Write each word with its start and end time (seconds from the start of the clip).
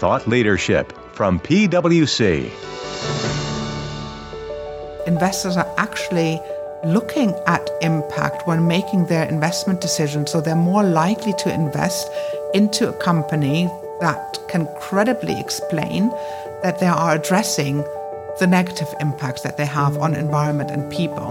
thought 0.00 0.26
leadership 0.26 0.92
from 1.12 1.38
PwC. 1.40 2.50
Investors 5.06 5.58
are 5.58 5.74
actually 5.76 6.40
looking 6.84 7.34
at 7.46 7.68
impact 7.82 8.46
when 8.46 8.66
making 8.66 9.06
their 9.06 9.28
investment 9.28 9.82
decisions, 9.82 10.32
so 10.32 10.40
they're 10.40 10.56
more 10.56 10.82
likely 10.82 11.34
to 11.34 11.52
invest 11.52 12.10
into 12.54 12.88
a 12.88 12.94
company 12.94 13.68
that 14.00 14.38
can 14.48 14.66
credibly 14.80 15.38
explain 15.38 16.08
that 16.62 16.78
they 16.80 16.86
are 16.86 17.14
addressing 17.16 17.84
the 18.38 18.46
negative 18.46 18.88
impacts 19.00 19.42
that 19.42 19.58
they 19.58 19.66
have 19.66 19.98
on 19.98 20.14
environment 20.14 20.70
and 20.70 20.90
people. 20.90 21.28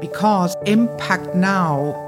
Because 0.00 0.56
impact 0.64 1.34
now 1.34 2.02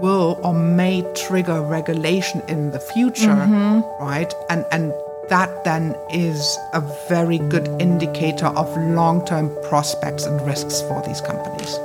will 0.00 0.38
or 0.44 0.54
may 0.54 1.02
trigger 1.14 1.60
regulation 1.62 2.42
in 2.46 2.70
the 2.70 2.78
future, 2.78 3.26
mm-hmm. 3.28 3.80
right? 4.02 4.32
And 4.48 4.64
and 4.70 4.92
that 5.28 5.64
then 5.64 5.94
is 6.10 6.58
a 6.72 6.80
very 7.08 7.38
good 7.38 7.68
indicator 7.80 8.46
of 8.46 8.76
long-term 8.76 9.50
prospects 9.64 10.24
and 10.24 10.40
risks 10.46 10.80
for 10.82 11.02
these 11.06 11.20
companies. 11.20 11.78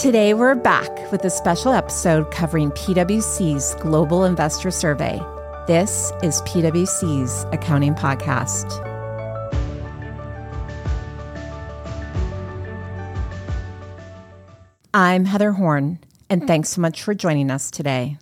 Today, 0.00 0.34
we're 0.34 0.54
back 0.54 1.10
with 1.10 1.24
a 1.24 1.30
special 1.30 1.72
episode 1.72 2.30
covering 2.30 2.70
PwC's 2.70 3.74
Global 3.76 4.24
Investor 4.24 4.70
Survey. 4.70 5.20
This 5.66 6.12
is 6.22 6.42
PwC's 6.42 7.44
Accounting 7.52 7.94
Podcast. 7.94 8.82
I'm 14.94 15.26
Heather 15.26 15.52
Horn, 15.52 15.98
and 16.30 16.46
thanks 16.46 16.70
so 16.70 16.80
much 16.80 17.02
for 17.02 17.12
joining 17.14 17.50
us 17.50 17.70
today. 17.70 18.16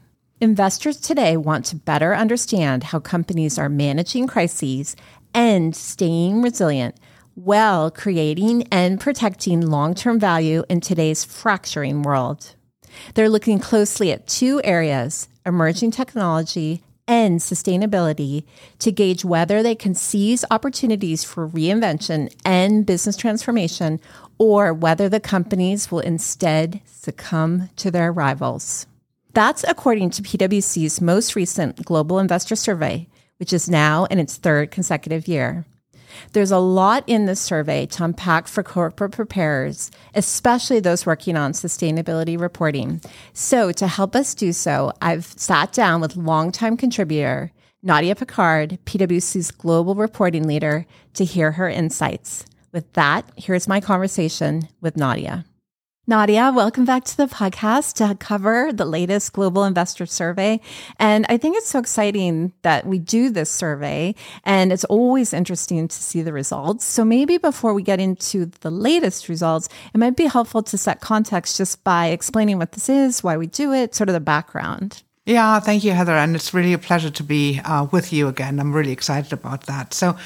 Investors 0.45 0.99
today 0.99 1.39
want 1.39 1.65
to 1.65 1.77
better 1.77 2.15
understand 2.15 2.85
how 2.85 3.01
companies 3.01 3.59
are 3.59 3.71
managing 3.71 4.27
crises 4.27 4.95
and 5.33 5.75
staying 5.75 6.43
resilient 6.43 6.97
while 7.35 7.91
creating 7.91 8.69
and 8.71 9.01
protecting 9.01 9.63
long 9.63 9.95
term 9.95 10.21
value 10.21 10.63
in 10.69 10.83
today's 10.83 11.25
fracturing 11.25 12.03
world. 12.03 12.57
They're 13.15 13.31
looking 13.31 13.59
closely 13.59 14.13
at 14.13 14.27
two 14.27 14.61
areas 14.65 15.29
emerging 15.47 15.93
technology 15.93 16.83
and 17.09 17.41
sustainability 17.41 18.45
to 18.81 18.93
gauge 18.93 19.25
whether 19.25 19.63
they 19.63 19.75
can 19.75 19.95
seize 19.95 20.45
opportunities 20.51 21.25
for 21.25 21.49
reinvention 21.49 22.31
and 22.45 22.85
business 22.85 23.17
transformation 23.17 23.99
or 24.37 24.75
whether 24.75 25.09
the 25.09 25.21
companies 25.21 25.91
will 25.91 26.01
instead 26.01 26.83
succumb 26.85 27.71
to 27.77 27.91
their 27.91 28.13
rivals. 28.13 28.87
That's 29.35 29.65
according 29.67 30.11
to 30.11 30.23
PwC's 30.23 31.01
most 31.01 31.35
recent 31.35 31.85
Global 31.85 32.21
Investor 32.21 32.55
Survey, 32.55 33.09
which 33.39 33.53
is 33.53 33.69
now 33.69 34.05
in 34.05 34.21
its 34.21 34.37
third 34.37 34.71
consecutive 34.71 35.27
year. 35.27 35.67
There's 36.33 36.53
a 36.53 36.59
lot 36.59 37.03
in 37.09 37.27
this 37.27 37.41
survey 37.41 37.87
to 37.87 38.05
unpack 38.05 38.47
for 38.47 38.63
corporate 38.63 39.11
preparers, 39.11 39.91
especially 40.15 40.79
those 40.79 41.05
working 41.05 41.37
on 41.37 41.51
sustainability 41.51 42.39
reporting. 42.39 43.01
So, 43.33 43.73
to 43.73 43.89
help 43.89 44.15
us 44.15 44.37
do 44.37 44.53
so, 44.53 44.93
I've 45.03 45.27
sat 45.27 45.73
down 45.73 46.01
with 46.01 46.15
longtime 46.15 46.77
contributor 46.77 47.51
Nadja 47.85 48.17
Picard, 48.17 48.79
PwC's 48.87 49.51
global 49.51 49.97
reporting 49.97 50.47
leader, 50.47 50.87
to 51.15 51.25
hear 51.25 51.53
her 51.53 51.69
insights. 51.69 52.47
With 52.73 52.91
that, 52.93 53.29
here's 53.37 53.67
my 53.67 53.81
conversation 53.81 54.69
with 54.81 54.95
Nadja. 54.95 55.45
Nadja, 56.07 56.55
welcome 56.55 56.85
back 56.85 57.05
to 57.05 57.17
the 57.17 57.25
podcast 57.25 57.95
to 57.95 58.15
cover 58.17 58.71
the 58.71 58.85
latest 58.85 59.33
global 59.33 59.65
investor 59.65 60.05
survey. 60.05 60.61
And 60.99 61.25
I 61.31 61.39
think 61.39 61.57
it's 61.57 61.71
so 61.71 61.79
exciting 61.79 62.53
that 62.61 62.87
we 62.87 62.99
do 62.99 63.31
this 63.31 63.51
survey 63.51 64.15
and 64.45 64.71
it's 64.71 64.85
always 64.85 65.33
interesting 65.33 65.89
to 65.89 65.97
see 65.97 66.21
the 66.21 66.35
results. 66.35 66.85
So 66.85 67.07
maybe 67.07 67.39
before 67.39 67.73
we 67.73 67.83
get 67.83 68.01
into 68.01 68.51
the 68.61 68.71
latest 68.71 69.31
results, 69.31 69.71
it 69.95 69.99
might 69.99 70.15
be 70.15 70.27
helpful 70.27 70.63
to 70.65 70.77
set 70.77 71.01
context 71.01 71.57
just 71.57 71.83
by 71.85 72.09
explaining 72.09 72.59
what 72.59 72.73
this 72.73 72.91
is, 72.91 73.25
why 73.25 73.39
we 73.39 73.47
do 73.47 73.73
it, 73.73 73.95
sort 73.95 74.11
of 74.11 74.13
the 74.13 74.21
background. 74.21 75.03
Yeah, 75.27 75.59
thank 75.59 75.85
you, 75.85 75.93
Heather. 75.93 76.13
And 76.13 76.37
it's 76.37 76.53
really 76.53 76.75
a 76.75 76.79
pleasure 76.79 77.09
to 77.09 77.23
be 77.23 77.59
uh, 77.65 77.87
with 77.91 78.13
you 78.13 78.29
again. 78.29 78.61
I'm 78.61 78.75
really 78.75 78.93
excited 78.93 79.33
about 79.33 79.63
that. 79.63 79.95
So, 79.95 80.19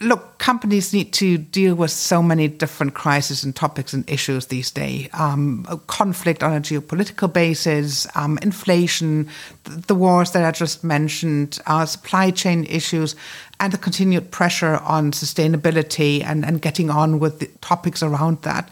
look, 0.00 0.38
companies 0.38 0.92
need 0.92 1.12
to 1.14 1.38
deal 1.38 1.74
with 1.74 1.90
so 1.90 2.22
many 2.22 2.48
different 2.48 2.94
crises 2.94 3.42
and 3.42 3.54
topics 3.54 3.92
and 3.92 4.08
issues 4.08 4.46
these 4.46 4.70
days. 4.70 5.08
Um, 5.12 5.64
conflict 5.86 6.42
on 6.42 6.52
a 6.52 6.60
geopolitical 6.60 7.32
basis, 7.32 8.06
um, 8.14 8.38
inflation, 8.42 9.28
the 9.64 9.94
wars 9.94 10.32
that 10.32 10.44
I 10.44 10.52
just 10.52 10.84
mentioned, 10.84 11.58
uh, 11.66 11.86
supply 11.86 12.30
chain 12.30 12.64
issues, 12.64 13.16
and 13.60 13.72
the 13.72 13.78
continued 13.78 14.30
pressure 14.30 14.76
on 14.78 15.10
sustainability 15.12 16.22
and, 16.24 16.44
and 16.44 16.62
getting 16.62 16.90
on 16.90 17.18
with 17.18 17.40
the 17.40 17.46
topics 17.60 18.02
around 18.02 18.42
that. 18.42 18.68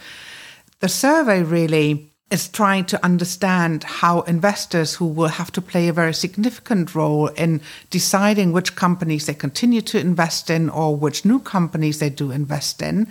The 0.80 0.88
survey 0.88 1.42
really 1.42 2.12
is 2.30 2.48
trying 2.48 2.84
to 2.84 3.04
understand 3.04 3.84
how 3.84 4.22
investors 4.22 4.94
who 4.94 5.06
will 5.06 5.28
have 5.28 5.52
to 5.52 5.62
play 5.62 5.86
a 5.86 5.92
very 5.92 6.12
significant 6.12 6.94
role 6.94 7.28
in 7.28 7.60
deciding 7.90 8.52
which 8.52 8.74
companies 8.74 9.26
they 9.26 9.34
continue 9.34 9.80
to 9.80 10.00
invest 10.00 10.50
in 10.50 10.68
or 10.68 10.96
which 10.96 11.24
new 11.24 11.38
companies 11.38 12.00
they 12.00 12.10
do 12.10 12.32
invest 12.32 12.82
in. 12.82 13.06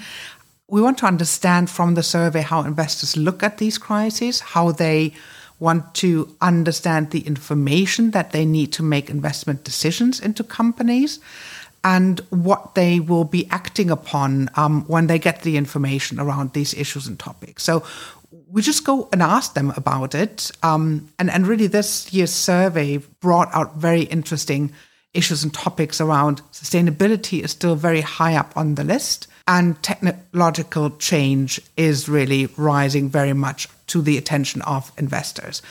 We 0.68 0.82
want 0.82 0.98
to 0.98 1.06
understand 1.06 1.70
from 1.70 1.94
the 1.94 2.04
survey 2.04 2.42
how 2.42 2.64
investors 2.64 3.16
look 3.16 3.42
at 3.42 3.58
these 3.58 3.78
crises, 3.78 4.42
how 4.42 4.72
they 4.72 5.14
want 5.60 5.94
to 5.96 6.36
understand 6.42 7.12
the 7.12 7.22
information 7.22 8.12
that 8.12 8.32
they 8.32 8.46
need 8.46 8.74
to 8.74 8.84
make 8.84 9.10
investment 9.10 9.64
decisions 9.64 10.20
into 10.20 10.44
companies 10.44 11.20
and 11.86 12.20
what 12.32 12.74
they 12.76 13.00
will 13.00 13.24
be 13.24 13.48
acting 13.52 13.92
upon 13.92 14.50
um, 14.56 14.84
when 14.88 15.08
they 15.08 15.20
get 15.20 15.44
the 15.44 15.56
information 15.56 16.20
around 16.20 16.52
these 16.52 16.74
issues 16.74 17.08
and 17.08 17.20
topics. 17.20 17.64
So 17.64 17.84
we 18.50 18.62
just 18.62 18.86
go 18.86 19.10
and 19.12 19.22
ask 19.22 19.54
them 19.54 19.72
about 19.76 20.16
it. 20.16 20.52
Um, 20.64 21.10
and, 21.20 21.30
and 21.30 21.48
really, 21.48 21.68
this 21.68 22.14
year's 22.14 22.32
survey 22.32 22.98
brought 22.98 23.54
out 23.54 23.76
very 23.78 24.02
interesting 24.04 24.72
issues 25.14 25.44
and 25.44 25.54
topics 25.54 26.02
around 26.02 26.42
sustainability 26.52 27.44
is 27.44 27.52
still 27.52 27.76
very 27.76 28.02
high 28.02 28.36
up 28.36 28.56
on 28.56 28.76
the 28.76 28.84
list. 28.84 29.28
And 29.48 29.82
technological 29.84 30.90
change 30.98 31.62
is 31.78 32.10
really 32.10 32.48
rising 32.58 33.10
very 33.10 33.34
much 33.34 33.68
to 33.88 34.02
the 34.02 34.18
attention 34.18 34.62
of 34.64 34.92
investors. 34.98 35.62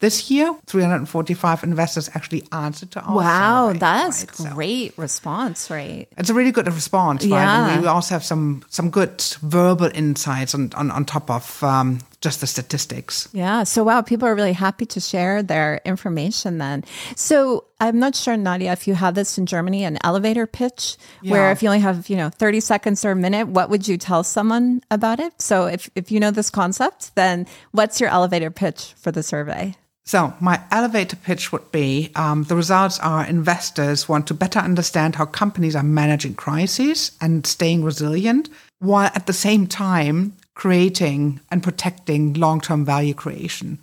This 0.00 0.30
year, 0.30 0.56
345 0.64 1.62
investors 1.62 2.08
actually 2.14 2.44
answered 2.52 2.90
to 2.92 3.02
our 3.02 3.16
Wow, 3.16 3.66
survey, 3.68 3.78
that's 3.80 4.40
right? 4.40 4.54
great 4.54 4.96
so 4.96 5.02
response 5.02 5.70
rate. 5.70 6.08
It's 6.16 6.30
a 6.30 6.34
really 6.34 6.52
good 6.52 6.66
response, 6.66 7.22
right? 7.24 7.28
Yeah. 7.28 7.72
And 7.74 7.82
we 7.82 7.86
also 7.86 8.14
have 8.14 8.24
some 8.24 8.64
some 8.70 8.88
good 8.88 9.20
verbal 9.42 9.90
insights 9.94 10.54
on 10.54 10.72
on, 10.74 10.90
on 10.90 11.04
top 11.04 11.30
of 11.30 11.62
um, 11.62 11.98
just 12.20 12.40
the 12.40 12.46
statistics. 12.46 13.28
Yeah. 13.32 13.64
So, 13.64 13.82
wow, 13.82 14.02
people 14.02 14.28
are 14.28 14.34
really 14.34 14.52
happy 14.52 14.84
to 14.86 15.00
share 15.00 15.42
their 15.42 15.80
information 15.84 16.58
then. 16.58 16.84
So, 17.16 17.64
I'm 17.80 17.98
not 17.98 18.14
sure, 18.14 18.34
Nadja, 18.36 18.72
if 18.72 18.86
you 18.86 18.94
have 18.94 19.14
this 19.14 19.38
in 19.38 19.46
Germany, 19.46 19.84
an 19.84 19.98
elevator 20.04 20.46
pitch, 20.46 20.96
Yeah. 21.22 21.32
where 21.32 21.50
if 21.50 21.62
you 21.62 21.68
only 21.70 21.80
have, 21.80 22.10
you 22.10 22.16
know, 22.16 22.28
30 22.28 22.60
seconds 22.60 23.04
or 23.06 23.12
a 23.12 23.16
minute, 23.16 23.48
what 23.48 23.70
would 23.70 23.88
you 23.88 23.96
tell 23.96 24.22
someone 24.22 24.82
about 24.90 25.18
it? 25.18 25.40
So, 25.40 25.66
if, 25.66 25.88
if 25.94 26.12
you 26.12 26.20
know 26.20 26.30
this 26.30 26.50
concept, 26.50 27.14
then 27.14 27.46
what's 27.72 28.00
your 28.00 28.10
elevator 28.10 28.50
pitch 28.50 28.92
for 28.98 29.10
the 29.10 29.22
survey? 29.22 29.74
So, 30.04 30.34
my 30.40 30.60
elevator 30.70 31.16
pitch 31.16 31.52
would 31.52 31.70
be 31.72 32.10
um, 32.16 32.42
the 32.44 32.56
results 32.56 32.98
are 32.98 33.24
investors 33.24 34.08
want 34.08 34.26
to 34.26 34.34
better 34.34 34.58
understand 34.58 35.14
how 35.14 35.24
companies 35.24 35.76
are 35.76 35.82
managing 35.84 36.34
crises 36.34 37.12
and 37.20 37.46
staying 37.46 37.84
resilient, 37.84 38.48
while 38.80 39.10
at 39.14 39.26
the 39.26 39.32
same 39.32 39.66
time 39.66 40.34
creating 40.60 41.40
and 41.50 41.62
protecting 41.62 42.34
long 42.34 42.60
term 42.60 42.84
value 42.84 43.14
creation 43.14 43.78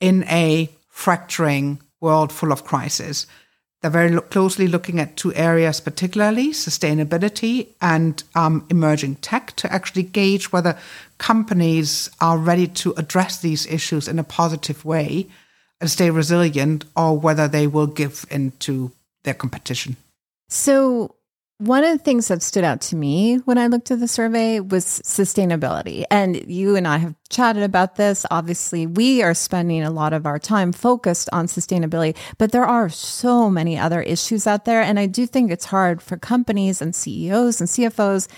in 0.00 0.24
a 0.24 0.68
fracturing 0.88 1.78
world 2.00 2.32
full 2.32 2.50
of 2.50 2.64
crisis. 2.64 3.28
They're 3.80 3.92
very 3.92 4.10
lo- 4.10 4.22
closely 4.22 4.66
looking 4.66 4.98
at 4.98 5.16
two 5.16 5.32
areas, 5.34 5.78
particularly 5.78 6.48
sustainability 6.50 7.68
and 7.80 8.24
um, 8.34 8.66
emerging 8.70 9.16
tech, 9.16 9.54
to 9.56 9.72
actually 9.72 10.02
gauge 10.02 10.50
whether 10.50 10.76
companies 11.18 12.10
are 12.20 12.38
ready 12.38 12.66
to 12.82 12.92
address 12.96 13.38
these 13.38 13.64
issues 13.66 14.08
in 14.08 14.18
a 14.18 14.24
positive 14.24 14.84
way 14.84 15.28
and 15.80 15.88
stay 15.88 16.10
resilient, 16.10 16.86
or 16.96 17.16
whether 17.16 17.46
they 17.46 17.68
will 17.68 17.86
give 17.86 18.26
in 18.32 18.50
to 18.58 18.90
their 19.22 19.34
competition. 19.34 19.94
So, 20.48 21.14
one 21.58 21.84
of 21.84 21.90
the 21.96 22.04
things 22.04 22.28
that 22.28 22.42
stood 22.42 22.64
out 22.64 22.82
to 22.82 22.96
me 22.96 23.36
when 23.38 23.56
I 23.56 23.68
looked 23.68 23.90
at 23.90 23.98
the 23.98 24.08
survey 24.08 24.60
was 24.60 24.84
sustainability. 24.84 26.04
And 26.10 26.36
you 26.50 26.76
and 26.76 26.86
I 26.86 26.98
have 26.98 27.14
chatted 27.30 27.62
about 27.62 27.96
this. 27.96 28.26
Obviously, 28.30 28.86
we 28.86 29.22
are 29.22 29.32
spending 29.32 29.82
a 29.82 29.90
lot 29.90 30.12
of 30.12 30.26
our 30.26 30.38
time 30.38 30.70
focused 30.72 31.30
on 31.32 31.46
sustainability, 31.46 32.14
but 32.36 32.52
there 32.52 32.66
are 32.66 32.90
so 32.90 33.48
many 33.48 33.78
other 33.78 34.02
issues 34.02 34.46
out 34.46 34.66
there. 34.66 34.82
And 34.82 34.98
I 34.98 35.06
do 35.06 35.26
think 35.26 35.50
it's 35.50 35.64
hard 35.64 36.02
for 36.02 36.18
companies 36.18 36.82
and 36.82 36.94
CEOs 36.94 37.60
and 37.60 37.70
CFOs. 37.70 38.28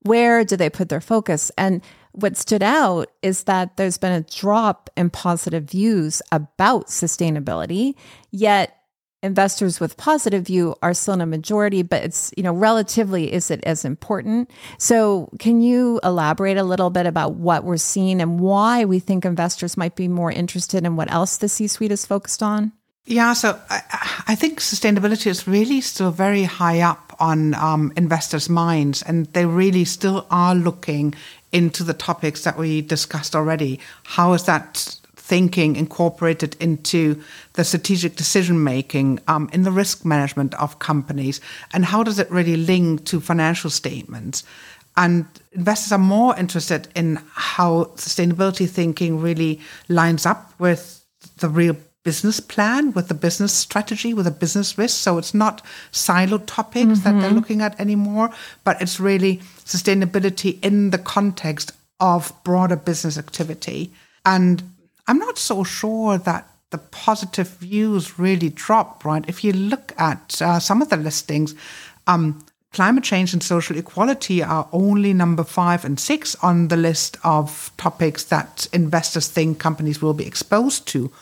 Where 0.00 0.44
do 0.44 0.56
they 0.56 0.70
put 0.70 0.88
their 0.88 1.00
focus? 1.00 1.52
And 1.56 1.82
what 2.12 2.36
stood 2.36 2.62
out 2.62 3.10
is 3.22 3.44
that 3.44 3.76
there's 3.76 3.98
been 3.98 4.12
a 4.12 4.22
drop 4.22 4.90
in 4.96 5.10
positive 5.10 5.64
views 5.64 6.20
about 6.32 6.86
sustainability, 6.86 7.94
yet 8.32 8.75
investors 9.26 9.80
with 9.80 9.96
positive 9.96 10.46
view 10.46 10.74
are 10.82 10.94
still 10.94 11.14
in 11.14 11.20
a 11.20 11.26
majority, 11.26 11.82
but 11.82 12.02
it's, 12.02 12.32
you 12.36 12.42
know, 12.42 12.54
relatively, 12.54 13.32
is 13.32 13.50
it 13.50 13.60
as 13.64 13.84
important? 13.84 14.50
So 14.78 15.28
can 15.38 15.60
you 15.60 16.00
elaborate 16.02 16.56
a 16.56 16.64
little 16.64 16.90
bit 16.90 17.06
about 17.06 17.34
what 17.34 17.64
we're 17.64 17.76
seeing 17.76 18.22
and 18.22 18.40
why 18.40 18.84
we 18.84 18.98
think 18.98 19.24
investors 19.24 19.76
might 19.76 19.96
be 19.96 20.08
more 20.08 20.32
interested 20.32 20.84
in 20.84 20.96
what 20.96 21.10
else 21.10 21.36
the 21.36 21.48
C 21.48 21.66
suite 21.66 21.92
is 21.92 22.06
focused 22.06 22.42
on? 22.42 22.72
Yeah, 23.08 23.34
so 23.34 23.60
I, 23.70 23.82
I, 24.28 24.34
think 24.34 24.58
sustainability 24.58 25.28
is 25.28 25.46
really 25.46 25.80
still 25.80 26.10
very 26.10 26.42
high 26.42 26.80
up 26.80 27.14
on 27.20 27.54
um, 27.54 27.92
investors' 27.96 28.48
minds, 28.48 29.00
and 29.02 29.26
they 29.26 29.46
really 29.46 29.84
still 29.84 30.26
are 30.28 30.56
looking 30.56 31.14
into 31.52 31.84
the 31.84 31.94
topics 31.94 32.42
that 32.42 32.58
we 32.58 32.82
discussed 32.82 33.36
already. 33.36 33.78
How 34.02 34.32
is 34.32 34.44
that 34.46 34.95
thinking 35.26 35.74
incorporated 35.74 36.56
into 36.60 37.20
the 37.54 37.64
strategic 37.64 38.14
decision 38.14 38.62
making 38.62 39.18
um, 39.26 39.50
in 39.52 39.64
the 39.64 39.72
risk 39.72 40.04
management 40.04 40.54
of 40.54 40.78
companies? 40.78 41.40
And 41.72 41.84
how 41.84 42.04
does 42.04 42.20
it 42.20 42.30
really 42.30 42.56
link 42.56 43.04
to 43.06 43.20
financial 43.20 43.70
statements? 43.70 44.44
And 44.96 45.26
investors 45.52 45.90
are 45.90 45.98
more 45.98 46.38
interested 46.38 46.88
in 46.94 47.18
how 47.32 47.86
sustainability 47.96 48.68
thinking 48.68 49.20
really 49.20 49.60
lines 49.88 50.26
up 50.26 50.52
with 50.60 51.04
the 51.38 51.48
real 51.48 51.76
business 52.04 52.38
plan, 52.38 52.92
with 52.92 53.08
the 53.08 53.14
business 53.14 53.52
strategy, 53.52 54.14
with 54.14 54.26
the 54.26 54.30
business 54.30 54.78
risk. 54.78 54.96
So 54.96 55.18
it's 55.18 55.34
not 55.34 55.60
siloed 55.90 56.44
topics 56.46 56.84
mm-hmm. 56.84 56.94
that 57.02 57.02
they're 57.02 57.30
mm-hmm. 57.30 57.34
looking 57.34 57.62
at 57.62 57.78
anymore, 57.80 58.30
but 58.62 58.80
it's 58.80 59.00
really 59.00 59.38
sustainability 59.64 60.64
in 60.64 60.90
the 60.90 60.98
context 60.98 61.72
of 61.98 62.32
broader 62.44 62.76
business 62.76 63.18
activity. 63.18 63.92
And 64.24 64.62
I'm 65.08 65.18
not 65.18 65.38
so 65.38 65.64
sure 65.64 66.18
that 66.18 66.48
the 66.70 66.78
positive 66.78 67.48
views 67.48 68.18
really 68.18 68.48
drop, 68.48 69.04
right? 69.04 69.24
If 69.28 69.44
you 69.44 69.52
look 69.52 69.92
at 69.98 70.42
uh, 70.42 70.58
some 70.58 70.82
of 70.82 70.88
the 70.88 70.96
listings, 70.96 71.54
um, 72.06 72.44
climate 72.72 73.04
change 73.04 73.32
and 73.32 73.42
social 73.42 73.78
equality 73.78 74.42
are 74.42 74.68
only 74.72 75.14
number 75.14 75.44
five 75.44 75.84
and 75.84 75.98
six 75.98 76.34
on 76.36 76.68
the 76.68 76.76
list 76.76 77.16
of 77.22 77.70
topics 77.76 78.24
that 78.24 78.66
investors 78.72 79.28
think 79.28 79.58
companies 79.58 80.02
will 80.02 80.14
be 80.14 80.26
exposed 80.26 80.86
to. 80.88 81.12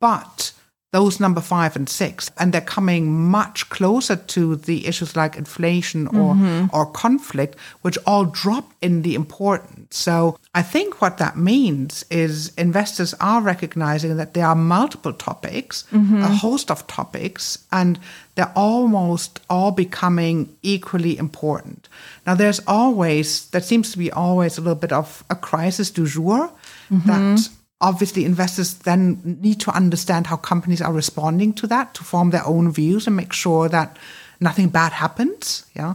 But 0.00 0.52
those 0.90 1.20
number 1.20 1.40
five 1.40 1.76
and 1.76 1.88
six, 1.88 2.30
and 2.38 2.52
they're 2.52 2.60
coming 2.62 3.28
much 3.30 3.68
closer 3.68 4.16
to 4.16 4.56
the 4.56 4.86
issues 4.86 5.14
like 5.14 5.36
inflation 5.36 6.06
or 6.08 6.34
mm-hmm. 6.34 6.74
or 6.74 6.86
conflict, 6.86 7.58
which 7.82 7.98
all 8.06 8.24
drop 8.24 8.72
in 8.80 9.02
the 9.02 9.14
importance. 9.14 9.98
So 9.98 10.38
I 10.54 10.62
think 10.62 11.02
what 11.02 11.18
that 11.18 11.36
means 11.36 12.06
is 12.10 12.54
investors 12.56 13.14
are 13.20 13.42
recognizing 13.42 14.16
that 14.16 14.32
there 14.32 14.46
are 14.46 14.54
multiple 14.54 15.12
topics, 15.12 15.84
mm-hmm. 15.92 16.22
a 16.22 16.28
host 16.28 16.70
of 16.70 16.86
topics, 16.86 17.58
and 17.70 17.98
they're 18.34 18.52
almost 18.56 19.40
all 19.50 19.72
becoming 19.72 20.56
equally 20.62 21.18
important. 21.18 21.88
Now 22.26 22.34
there's 22.34 22.60
always 22.66 23.50
there 23.50 23.60
seems 23.60 23.92
to 23.92 23.98
be 23.98 24.10
always 24.10 24.56
a 24.56 24.62
little 24.62 24.74
bit 24.74 24.92
of 24.92 25.22
a 25.28 25.34
crisis 25.34 25.90
du 25.90 26.06
jour 26.06 26.50
mm-hmm. 26.90 27.06
that 27.08 27.50
obviously 27.80 28.24
investors 28.24 28.74
then 28.74 29.38
need 29.40 29.60
to 29.60 29.70
understand 29.70 30.26
how 30.26 30.36
companies 30.36 30.82
are 30.82 30.92
responding 30.92 31.52
to 31.52 31.66
that 31.66 31.94
to 31.94 32.04
form 32.04 32.30
their 32.30 32.46
own 32.46 32.72
views 32.72 33.06
and 33.06 33.16
make 33.16 33.32
sure 33.32 33.68
that 33.68 33.96
nothing 34.40 34.68
bad 34.68 34.92
happens 34.92 35.66
yeah 35.74 35.94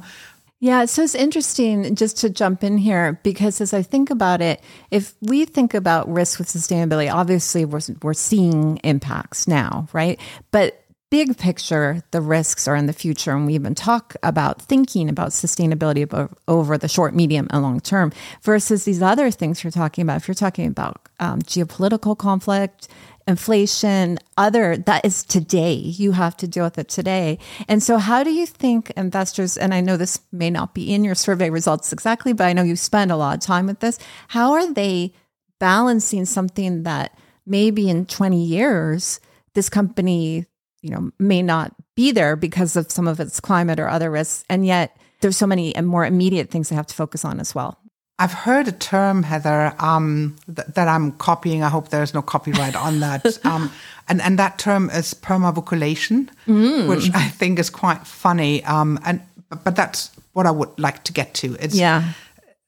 yeah, 0.64 0.86
so 0.86 1.04
it's 1.04 1.14
interesting 1.14 1.94
just 1.94 2.20
to 2.20 2.30
jump 2.30 2.64
in 2.64 2.78
here 2.78 3.20
because 3.22 3.60
as 3.60 3.74
I 3.74 3.82
think 3.82 4.10
about 4.10 4.42
it, 4.42 4.62
if 4.92 5.14
we 5.20 5.44
think 5.44 5.74
about 5.74 6.08
risk 6.08 6.40
with 6.40 6.48
sustainability, 6.48 7.14
obviously 7.14 7.66
we're, 7.66 7.82
we're 8.02 8.14
seeing 8.14 8.78
impacts 8.78 9.46
now, 9.46 9.90
right? 9.92 10.18
But 10.52 10.82
big 11.14 11.38
picture, 11.38 12.02
the 12.10 12.20
risks 12.20 12.68
are 12.68 12.76
in 12.76 12.88
the 12.88 12.92
future. 12.92 13.34
And 13.34 13.46
we 13.46 13.54
even 13.54 13.76
talk 13.76 14.16
about 14.24 14.60
thinking 14.60 15.10
about 15.10 15.30
sustainability 15.30 16.10
over 16.48 16.76
the 16.76 16.88
short, 16.88 17.14
medium, 17.14 17.46
and 17.52 17.62
long 17.62 17.82
term 17.82 18.12
versus 18.42 18.86
these 18.86 19.00
other 19.00 19.30
things 19.30 19.64
you're 19.64 19.70
talking 19.70 20.02
about. 20.02 20.18
If 20.18 20.28
you're 20.28 20.34
talking 20.34 20.66
about 20.66 21.08
um, 21.20 21.44
geopolitical 21.44 22.18
conflict, 22.18 22.88
inflation, 23.28 24.18
other 24.38 24.76
that 24.76 25.06
is 25.06 25.24
today. 25.24 25.74
You 25.76 26.14
have 26.14 26.36
to 26.38 26.48
deal 26.48 26.64
with 26.64 26.80
it 26.80 26.90
today. 26.90 27.38
And 27.68 27.84
so, 27.84 28.00
how 28.00 28.24
do 28.24 28.32
you 28.32 28.48
think 28.48 28.90
investors, 28.98 29.56
and 29.56 29.72
I 29.72 29.82
know 29.82 29.98
this 29.98 30.20
may 30.32 30.50
not 30.50 30.74
be 30.74 30.92
in 30.92 31.04
your 31.04 31.14
survey 31.14 31.52
results 31.52 31.94
exactly, 31.94 32.34
but 32.34 32.46
I 32.46 32.54
know 32.54 32.64
you 32.64 32.76
spend 32.76 33.12
a 33.12 33.18
lot 33.18 33.36
of 33.36 33.42
time 33.42 33.68
with 33.68 33.82
this. 33.82 34.00
How 34.30 34.54
are 34.54 34.74
they 34.74 35.14
balancing 35.60 36.26
something 36.26 36.82
that 36.84 37.16
maybe 37.46 37.88
in 37.88 38.08
20 38.08 38.44
years, 38.44 39.20
this 39.54 39.70
company 39.70 40.48
you 40.84 40.92
know, 40.92 41.10
may 41.18 41.42
not 41.42 41.74
be 41.96 42.12
there 42.12 42.36
because 42.36 42.76
of 42.76 42.92
some 42.92 43.08
of 43.08 43.20
its 43.20 43.40
climate 43.40 43.80
or 43.80 43.88
other 43.88 44.12
risks. 44.12 44.44
And 44.50 44.66
yet 44.66 44.96
there's 45.22 45.38
so 45.38 45.48
many 45.48 45.74
more 45.82 46.06
immediate 46.06 46.52
things 46.52 46.70
they 46.70 46.76
have 46.76 46.88
to 46.88 46.96
focus 46.96 47.26
on 47.26 47.40
as 47.40 47.56
well. 47.56 47.80
I've 48.20 48.34
heard 48.34 48.68
a 48.68 48.72
term, 48.72 49.24
Heather, 49.24 49.74
um, 49.80 50.36
th- 50.46 50.68
that 50.76 50.88
I'm 50.88 51.14
copying. 51.14 51.64
I 51.64 51.70
hope 51.70 51.90
there's 51.90 52.14
no 52.14 52.22
copyright 52.22 52.76
on 52.76 53.00
that. 53.00 53.26
Um, 53.46 53.72
and, 54.08 54.22
and 54.22 54.38
that 54.38 54.60
term 54.60 54.90
is 54.90 55.14
permavuculation, 55.14 56.30
mm. 56.46 56.88
which 56.90 57.10
I 57.14 57.30
think 57.30 57.58
is 57.58 57.70
quite 57.70 58.06
funny. 58.06 58.64
Um, 58.66 59.00
and 59.06 59.22
but 59.64 59.78
that's 59.78 60.12
what 60.34 60.46
I 60.46 60.52
would 60.52 60.78
like 60.78 61.04
to 61.06 61.14
get 61.14 61.34
to. 61.36 61.56
It's 61.60 61.76
yeah. 61.76 62.12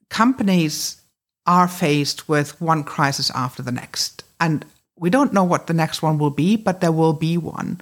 companies 0.10 1.02
are 1.46 1.68
faced 1.68 2.30
with 2.30 2.60
one 2.62 2.86
crisis 2.86 3.32
after 3.32 3.62
the 3.62 3.72
next, 3.72 4.24
and 4.40 4.66
we 4.98 5.10
don't 5.10 5.34
know 5.34 5.44
what 5.44 5.68
the 5.68 5.74
next 5.74 6.02
one 6.02 6.18
will 6.18 6.30
be, 6.30 6.56
but 6.56 6.80
there 6.80 6.92
will 6.92 7.14
be 7.14 7.38
one. 7.38 7.82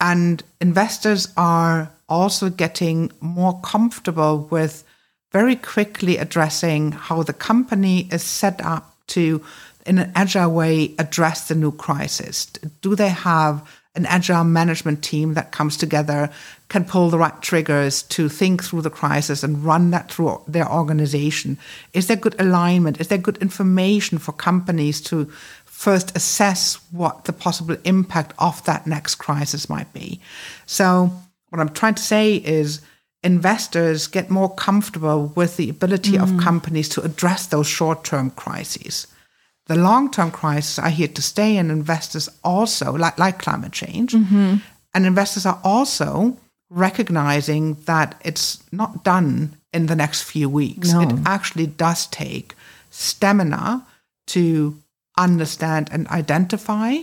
And 0.00 0.42
investors 0.60 1.32
are 1.36 1.90
also 2.08 2.50
getting 2.50 3.10
more 3.20 3.60
comfortable 3.60 4.48
with 4.50 4.84
very 5.32 5.56
quickly 5.56 6.18
addressing 6.18 6.92
how 6.92 7.22
the 7.22 7.32
company 7.32 8.08
is 8.12 8.22
set 8.22 8.64
up 8.64 8.94
to, 9.08 9.42
in 9.84 9.98
an 9.98 10.12
agile 10.14 10.52
way, 10.52 10.94
address 10.98 11.48
the 11.48 11.54
new 11.54 11.72
crisis. 11.72 12.46
Do 12.80 12.94
they 12.94 13.08
have 13.08 13.68
an 13.96 14.06
agile 14.06 14.44
management 14.44 15.02
team 15.02 15.34
that 15.34 15.52
comes 15.52 15.76
together, 15.76 16.30
can 16.68 16.84
pull 16.84 17.08
the 17.08 17.18
right 17.18 17.40
triggers 17.40 18.02
to 18.02 18.28
think 18.28 18.62
through 18.62 18.82
the 18.82 18.90
crisis 18.90 19.42
and 19.42 19.64
run 19.64 19.90
that 19.90 20.12
through 20.12 20.40
their 20.46 20.70
organization? 20.70 21.58
Is 21.94 22.06
there 22.06 22.16
good 22.16 22.38
alignment? 22.38 23.00
Is 23.00 23.08
there 23.08 23.18
good 23.18 23.38
information 23.38 24.18
for 24.18 24.32
companies 24.32 25.00
to 25.02 25.30
first 25.76 26.16
assess 26.16 26.78
what 26.90 27.26
the 27.26 27.32
possible 27.34 27.76
impact 27.84 28.32
of 28.38 28.64
that 28.64 28.86
next 28.86 29.16
crisis 29.16 29.68
might 29.68 29.92
be. 29.92 30.18
So, 30.64 31.12
what 31.50 31.60
I'm 31.60 31.68
trying 31.68 31.96
to 31.96 32.02
say 32.02 32.36
is 32.36 32.80
investors 33.22 34.06
get 34.06 34.30
more 34.30 34.52
comfortable 34.54 35.32
with 35.36 35.58
the 35.58 35.68
ability 35.68 36.12
mm. 36.12 36.22
of 36.22 36.42
companies 36.42 36.88
to 36.88 37.02
address 37.02 37.46
those 37.46 37.66
short 37.66 38.04
term 38.04 38.30
crises. 38.30 39.06
The 39.66 39.76
long 39.76 40.10
term 40.10 40.30
crises 40.30 40.78
are 40.78 40.88
here 40.88 41.08
to 41.08 41.20
stay, 41.20 41.58
and 41.58 41.70
investors 41.70 42.30
also, 42.42 42.96
like, 42.96 43.18
like 43.18 43.38
climate 43.38 43.72
change, 43.72 44.14
mm-hmm. 44.14 44.56
and 44.94 45.06
investors 45.06 45.44
are 45.44 45.60
also 45.62 46.38
recognizing 46.70 47.74
that 47.84 48.18
it's 48.24 48.62
not 48.72 49.04
done 49.04 49.56
in 49.74 49.86
the 49.86 49.96
next 49.96 50.22
few 50.22 50.48
weeks. 50.48 50.94
No. 50.94 51.02
It 51.02 51.12
actually 51.26 51.66
does 51.66 52.06
take 52.06 52.54
stamina 52.90 53.86
to 54.28 54.82
understand 55.16 55.88
and 55.92 56.06
identify 56.08 56.98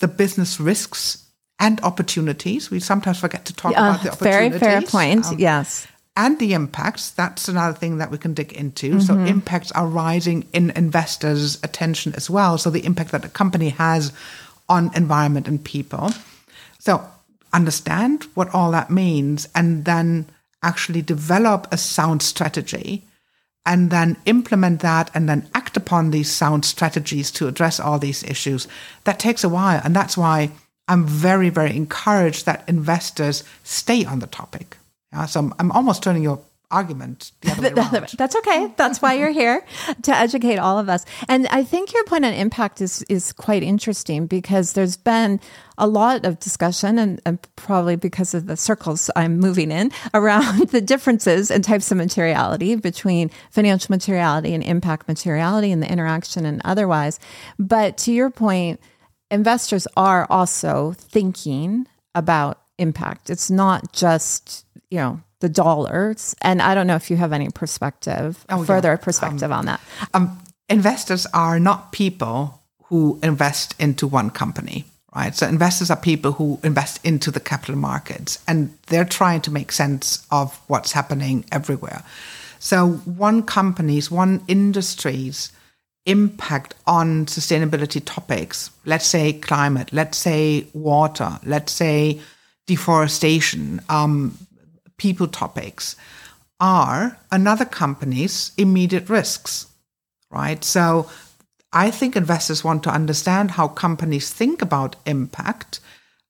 the 0.00 0.08
business 0.08 0.60
risks 0.60 1.26
and 1.58 1.80
opportunities. 1.82 2.70
We 2.70 2.80
sometimes 2.80 3.18
forget 3.18 3.44
to 3.46 3.54
talk 3.54 3.72
about 3.72 4.02
the 4.02 4.12
opportunities. 4.12 4.60
Very 4.60 4.80
fair 4.80 4.82
point. 4.82 5.26
Um, 5.26 5.38
yes. 5.38 5.86
And 6.16 6.38
the 6.38 6.54
impacts. 6.54 7.10
That's 7.10 7.48
another 7.48 7.76
thing 7.76 7.98
that 7.98 8.10
we 8.10 8.18
can 8.18 8.34
dig 8.34 8.52
into. 8.52 8.92
Mm-hmm. 8.92 9.00
So 9.00 9.18
impacts 9.18 9.72
are 9.72 9.86
rising 9.86 10.46
in 10.52 10.70
investors' 10.70 11.58
attention 11.62 12.14
as 12.14 12.30
well. 12.30 12.58
So 12.58 12.70
the 12.70 12.84
impact 12.84 13.12
that 13.12 13.24
a 13.24 13.28
company 13.28 13.70
has 13.70 14.12
on 14.68 14.90
environment 14.94 15.48
and 15.48 15.62
people. 15.62 16.10
So 16.78 17.06
understand 17.52 18.24
what 18.34 18.54
all 18.54 18.70
that 18.72 18.90
means 18.90 19.48
and 19.54 19.84
then 19.84 20.26
actually 20.62 21.02
develop 21.02 21.66
a 21.70 21.76
sound 21.76 22.22
strategy 22.22 23.04
and 23.66 23.90
then 23.90 24.16
implement 24.24 24.80
that 24.80 25.10
and 25.12 25.28
then 25.28 25.48
act 25.54 25.76
upon 25.76 26.10
these 26.10 26.30
sound 26.30 26.64
strategies 26.64 27.30
to 27.32 27.48
address 27.48 27.78
all 27.80 27.98
these 27.98 28.22
issues, 28.22 28.68
that 29.04 29.18
takes 29.18 29.44
a 29.44 29.48
while. 29.48 29.80
And 29.84 29.94
that's 29.94 30.16
why 30.16 30.52
I'm 30.88 31.04
very, 31.04 31.50
very 31.50 31.76
encouraged 31.76 32.46
that 32.46 32.64
investors 32.68 33.42
stay 33.64 34.04
on 34.04 34.20
the 34.20 34.28
topic. 34.28 34.78
Yeah, 35.12 35.26
so 35.26 35.40
I'm, 35.40 35.54
I'm 35.58 35.72
almost 35.72 36.02
turning 36.02 36.22
your 36.22 36.40
argument 36.70 37.32
That's 38.16 38.36
okay. 38.36 38.72
That's 38.76 39.00
why 39.00 39.14
you're 39.14 39.30
here 39.30 39.64
to 40.02 40.14
educate 40.14 40.56
all 40.56 40.78
of 40.78 40.88
us. 40.88 41.04
And 41.28 41.46
I 41.48 41.62
think 41.62 41.92
your 41.92 42.04
point 42.04 42.24
on 42.24 42.32
impact 42.32 42.80
is 42.80 43.02
is 43.08 43.32
quite 43.32 43.62
interesting 43.62 44.26
because 44.26 44.72
there's 44.72 44.96
been 44.96 45.40
a 45.78 45.86
lot 45.86 46.24
of 46.24 46.38
discussion 46.38 46.98
and, 46.98 47.20
and 47.24 47.38
probably 47.56 47.96
because 47.96 48.34
of 48.34 48.46
the 48.46 48.56
circles 48.56 49.10
I'm 49.14 49.38
moving 49.38 49.70
in 49.70 49.92
around 50.14 50.68
the 50.68 50.80
differences 50.80 51.50
and 51.50 51.62
types 51.62 51.90
of 51.90 51.98
materiality 51.98 52.74
between 52.76 53.30
financial 53.50 53.92
materiality 53.92 54.54
and 54.54 54.62
impact 54.64 55.08
materiality 55.08 55.70
and 55.70 55.82
the 55.82 55.90
interaction 55.90 56.46
and 56.46 56.60
otherwise. 56.64 57.20
But 57.58 57.96
to 57.98 58.12
your 58.12 58.30
point, 58.30 58.80
investors 59.30 59.86
are 59.96 60.26
also 60.30 60.92
thinking 60.98 61.86
about 62.14 62.62
impact. 62.78 63.30
It's 63.30 63.50
not 63.50 63.92
just, 63.92 64.64
you 64.90 64.98
know, 64.98 65.20
the 65.40 65.48
dollars. 65.48 66.34
And 66.42 66.62
I 66.62 66.74
don't 66.74 66.86
know 66.86 66.96
if 66.96 67.10
you 67.10 67.16
have 67.16 67.32
any 67.32 67.48
perspective, 67.50 68.44
Oh, 68.48 68.60
yeah. 68.60 68.64
further 68.66 68.96
perspective 68.96 69.52
on 69.52 69.66
that. 69.66 69.80
um, 70.14 70.38
investors 70.68 71.26
are 71.34 71.58
not 71.60 71.92
people 71.92 72.60
who 72.84 73.18
invest 73.22 73.74
into 73.78 74.06
one 74.06 74.30
company, 74.30 74.84
right? 75.14 75.34
So 75.34 75.46
investors 75.46 75.90
are 75.90 75.96
people 75.96 76.32
who 76.32 76.58
invest 76.62 77.04
into 77.04 77.30
the 77.30 77.40
capital 77.40 77.76
markets 77.76 78.38
and 78.48 78.72
they're 78.86 79.04
trying 79.04 79.40
to 79.42 79.50
make 79.50 79.72
sense 79.72 80.24
of 80.30 80.58
what's 80.68 80.92
happening 80.92 81.44
everywhere. 81.52 82.02
So 82.58 82.88
one 83.04 83.42
company's, 83.42 84.10
one 84.10 84.42
industry's 84.48 85.52
impact 86.06 86.74
on 86.86 87.26
sustainability 87.26 88.00
topics, 88.04 88.70
let's 88.84 89.06
say 89.06 89.32
climate, 89.32 89.92
let's 89.92 90.16
say 90.16 90.66
water, 90.72 91.38
let's 91.44 91.72
say 91.72 92.20
deforestation, 92.66 93.80
um, 93.88 94.38
people 94.96 95.28
topics, 95.28 95.96
are 96.58 97.18
another 97.30 97.64
company's 97.64 98.52
immediate 98.56 99.08
risks 99.08 99.66
right? 100.30 100.62
So 100.64 101.08
I 101.72 101.90
think 101.90 102.16
investors 102.16 102.64
want 102.64 102.82
to 102.84 102.90
understand 102.90 103.52
how 103.52 103.68
companies 103.68 104.32
think 104.32 104.62
about 104.62 104.96
impact 105.06 105.80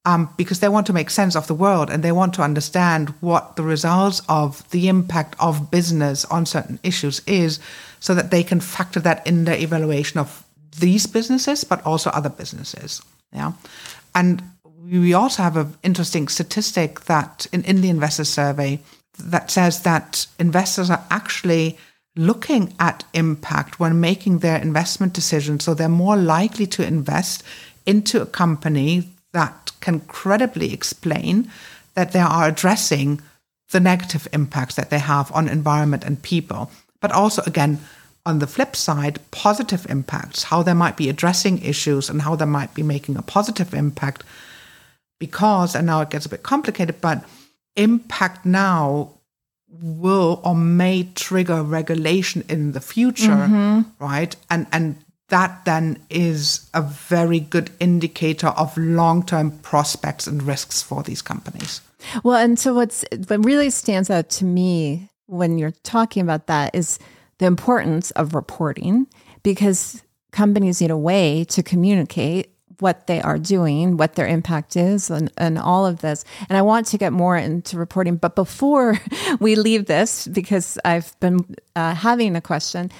um, 0.04 0.32
because 0.36 0.60
they 0.60 0.68
want 0.68 0.86
to 0.86 0.92
make 0.92 1.10
sense 1.10 1.34
of 1.34 1.48
the 1.48 1.54
world 1.54 1.90
and 1.90 2.02
they 2.02 2.12
want 2.12 2.34
to 2.34 2.42
understand 2.42 3.10
what 3.20 3.56
the 3.56 3.62
results 3.62 4.22
of 4.28 4.68
the 4.70 4.88
impact 4.88 5.34
of 5.40 5.70
business 5.70 6.24
on 6.26 6.46
certain 6.46 6.78
issues 6.82 7.20
is 7.26 7.58
so 7.98 8.14
that 8.14 8.30
they 8.30 8.44
can 8.44 8.60
factor 8.60 9.00
that 9.00 9.26
in 9.26 9.44
their 9.44 9.58
evaluation 9.58 10.20
of 10.20 10.44
these 10.78 11.06
businesses, 11.06 11.64
but 11.64 11.84
also 11.84 12.10
other 12.10 12.28
businesses. 12.28 13.02
Yeah. 13.32 13.52
And 14.14 14.42
we 14.90 15.14
also 15.14 15.42
have 15.42 15.56
an 15.56 15.74
interesting 15.82 16.28
statistic 16.28 17.02
that 17.02 17.46
in, 17.52 17.64
in 17.64 17.80
the 17.80 17.88
investor 17.88 18.24
survey 18.24 18.80
that 19.18 19.50
says 19.50 19.82
that 19.82 20.26
investors 20.38 20.90
are 20.90 21.04
actually 21.10 21.78
looking 22.16 22.74
at 22.78 23.04
impact 23.12 23.78
when 23.78 24.00
making 24.00 24.38
their 24.38 24.60
investment 24.60 25.12
decisions. 25.12 25.64
So 25.64 25.74
they're 25.74 25.88
more 25.88 26.16
likely 26.16 26.66
to 26.68 26.86
invest 26.86 27.42
into 27.84 28.22
a 28.22 28.26
company 28.26 29.08
that 29.32 29.72
can 29.80 30.00
credibly 30.00 30.72
explain 30.72 31.50
that 31.94 32.12
they 32.12 32.20
are 32.20 32.48
addressing 32.48 33.20
the 33.70 33.80
negative 33.80 34.28
impacts 34.32 34.76
that 34.76 34.90
they 34.90 34.98
have 34.98 35.32
on 35.32 35.48
environment 35.48 36.04
and 36.04 36.22
people. 36.22 36.70
But 37.00 37.12
also, 37.12 37.42
again, 37.46 37.80
on 38.24 38.38
the 38.38 38.46
flip 38.46 38.74
side, 38.74 39.18
positive 39.30 39.86
impacts, 39.88 40.44
how 40.44 40.62
they 40.62 40.74
might 40.74 40.96
be 40.96 41.08
addressing 41.08 41.62
issues 41.62 42.08
and 42.08 42.22
how 42.22 42.34
they 42.36 42.44
might 42.44 42.74
be 42.74 42.82
making 42.82 43.16
a 43.16 43.22
positive 43.22 43.74
impact. 43.74 44.24
Because, 45.18 45.74
and 45.74 45.86
now 45.86 46.02
it 46.02 46.10
gets 46.10 46.26
a 46.26 46.28
bit 46.28 46.42
complicated, 46.42 47.00
but 47.00 47.24
impact 47.74 48.44
now 48.44 49.12
will 49.68 50.40
or 50.44 50.54
may 50.54 51.04
trigger 51.14 51.62
regulation 51.62 52.44
in 52.48 52.72
the 52.72 52.80
future, 52.80 53.28
mm-hmm. 53.28 53.82
right? 53.98 54.36
And 54.50 54.66
and 54.72 54.96
that 55.28 55.64
then 55.64 55.98
is 56.08 56.70
a 56.72 56.82
very 56.82 57.40
good 57.40 57.70
indicator 57.80 58.48
of 58.48 58.76
long-term 58.76 59.58
prospects 59.58 60.26
and 60.26 60.42
risks 60.42 60.82
for 60.82 61.02
these 61.02 61.20
companies. 61.20 61.80
Well, 62.22 62.36
and 62.36 62.58
so 62.58 62.74
what's 62.74 63.04
what 63.26 63.44
really 63.44 63.70
stands 63.70 64.10
out 64.10 64.28
to 64.30 64.44
me 64.44 65.08
when 65.26 65.58
you're 65.58 65.74
talking 65.82 66.22
about 66.22 66.46
that 66.46 66.74
is 66.74 66.98
the 67.38 67.46
importance 67.46 68.10
of 68.12 68.34
reporting 68.34 69.06
because 69.42 70.02
companies 70.30 70.80
need 70.80 70.90
a 70.90 70.96
way 70.96 71.44
to 71.44 71.62
communicate 71.62 72.55
what 72.80 73.06
they 73.06 73.20
are 73.20 73.38
doing, 73.38 73.96
what 73.96 74.14
their 74.14 74.26
impact 74.26 74.76
is, 74.76 75.10
and, 75.10 75.32
and 75.36 75.58
all 75.58 75.86
of 75.86 76.00
this. 76.00 76.24
And 76.48 76.56
I 76.56 76.62
want 76.62 76.86
to 76.88 76.98
get 76.98 77.12
more 77.12 77.36
into 77.36 77.76
reporting. 77.76 78.16
But 78.16 78.34
before 78.34 78.98
we 79.40 79.54
leave 79.54 79.86
this, 79.86 80.26
because 80.26 80.78
I've 80.84 81.18
been 81.20 81.56
uh, 81.74 81.94
having 81.94 82.36
a 82.36 82.40
question, 82.40 82.90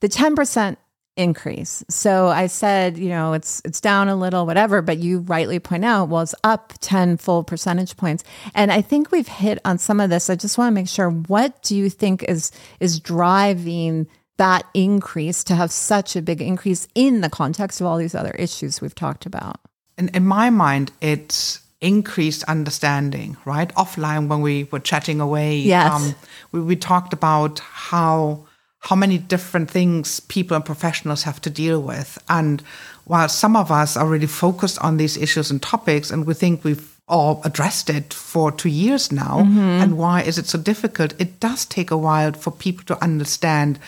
the 0.00 0.08
10% 0.08 0.76
increase. 1.16 1.84
So 1.88 2.28
I 2.28 2.46
said, 2.48 2.98
you 2.98 3.08
know, 3.08 3.34
it's 3.34 3.62
it's 3.64 3.80
down 3.80 4.08
a 4.08 4.16
little, 4.16 4.46
whatever, 4.46 4.82
but 4.82 4.98
you 4.98 5.20
rightly 5.20 5.60
point 5.60 5.84
out, 5.84 6.08
well, 6.08 6.22
it's 6.22 6.34
up 6.42 6.72
10 6.80 7.18
full 7.18 7.44
percentage 7.44 7.96
points. 7.96 8.24
And 8.54 8.72
I 8.72 8.82
think 8.82 9.12
we've 9.12 9.28
hit 9.28 9.58
on 9.64 9.78
some 9.78 10.00
of 10.00 10.10
this. 10.10 10.28
I 10.28 10.34
just 10.34 10.58
want 10.58 10.72
to 10.72 10.74
make 10.74 10.88
sure 10.88 11.10
what 11.10 11.62
do 11.62 11.76
you 11.76 11.88
think 11.88 12.24
is 12.24 12.50
is 12.80 12.98
driving 12.98 14.08
that 14.36 14.64
increase 14.74 15.44
to 15.44 15.54
have 15.54 15.70
such 15.70 16.16
a 16.16 16.22
big 16.22 16.42
increase 16.42 16.88
in 16.94 17.20
the 17.20 17.30
context 17.30 17.80
of 17.80 17.86
all 17.86 17.98
these 17.98 18.14
other 18.14 18.32
issues 18.32 18.80
we've 18.80 18.94
talked 18.94 19.26
about? 19.26 19.60
In, 19.96 20.08
in 20.08 20.26
my 20.26 20.50
mind, 20.50 20.90
it's 21.00 21.60
increased 21.80 22.42
understanding, 22.44 23.36
right? 23.44 23.72
Offline, 23.74 24.28
when 24.28 24.40
we 24.40 24.64
were 24.64 24.80
chatting 24.80 25.20
away, 25.20 25.56
Yes. 25.56 25.92
Um, 25.92 26.14
we, 26.52 26.60
we 26.60 26.76
talked 26.76 27.12
about 27.12 27.58
how 27.60 28.46
how 28.80 28.96
many 28.96 29.16
different 29.16 29.70
things 29.70 30.20
people 30.20 30.54
and 30.54 30.64
professionals 30.64 31.22
have 31.22 31.40
to 31.40 31.48
deal 31.48 31.80
with. 31.80 32.18
And 32.28 32.62
while 33.04 33.30
some 33.30 33.56
of 33.56 33.70
us 33.70 33.96
are 33.96 34.06
really 34.06 34.26
focused 34.26 34.78
on 34.80 34.98
these 34.98 35.16
issues 35.16 35.50
and 35.50 35.62
topics, 35.62 36.10
and 36.10 36.26
we 36.26 36.34
think 36.34 36.64
we've 36.64 36.94
all 37.08 37.40
addressed 37.44 37.88
it 37.88 38.12
for 38.12 38.52
two 38.52 38.68
years 38.68 39.10
now, 39.10 39.38
mm-hmm. 39.40 39.58
and 39.58 39.96
why 39.96 40.20
is 40.20 40.36
it 40.36 40.46
so 40.46 40.58
difficult? 40.58 41.14
It 41.18 41.40
does 41.40 41.64
take 41.64 41.90
a 41.90 41.96
while 41.96 42.32
for 42.32 42.50
people 42.50 42.84
to 42.86 43.02
understand 43.02 43.78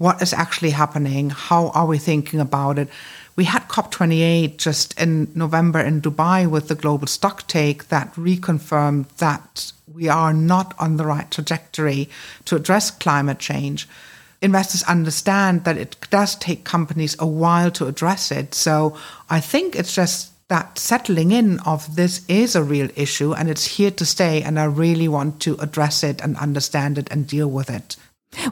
what 0.00 0.22
is 0.22 0.32
actually 0.32 0.70
happening, 0.70 1.28
how 1.28 1.68
are 1.68 1.84
we 1.84 1.98
thinking 1.98 2.40
about 2.40 2.78
it. 2.78 2.88
We 3.36 3.44
had 3.44 3.68
COP28 3.68 4.56
just 4.56 4.98
in 4.98 5.30
November 5.34 5.78
in 5.78 6.00
Dubai 6.00 6.48
with 6.48 6.68
the 6.68 6.74
global 6.74 7.06
stock 7.06 7.46
take 7.46 7.88
that 7.88 8.14
reconfirmed 8.14 9.08
that 9.18 9.72
we 9.92 10.08
are 10.08 10.32
not 10.32 10.74
on 10.78 10.96
the 10.96 11.04
right 11.04 11.30
trajectory 11.30 12.08
to 12.46 12.56
address 12.56 12.90
climate 12.90 13.38
change 13.38 13.86
investors 14.42 14.82
understand 14.84 15.64
that 15.64 15.76
it 15.76 15.96
does 16.08 16.34
take 16.36 16.64
companies 16.64 17.14
a 17.18 17.26
while 17.26 17.70
to 17.70 17.86
address 17.86 18.32
it. 18.32 18.54
So 18.54 18.96
I 19.28 19.38
think 19.38 19.76
it's 19.76 19.94
just 19.94 20.32
that 20.48 20.78
settling 20.78 21.30
in 21.30 21.60
of 21.60 21.94
this 21.94 22.24
is 22.26 22.56
a 22.56 22.62
real 22.62 22.88
issue 22.96 23.34
and 23.34 23.50
it's 23.50 23.76
here 23.76 23.90
to 23.90 24.06
stay 24.06 24.42
and 24.42 24.58
I 24.58 24.64
really 24.64 25.08
want 25.08 25.40
to 25.42 25.56
address 25.60 26.02
it 26.02 26.22
and 26.22 26.38
understand 26.38 26.96
it 26.96 27.08
and 27.10 27.26
deal 27.26 27.48
with 27.48 27.68
it. 27.68 27.96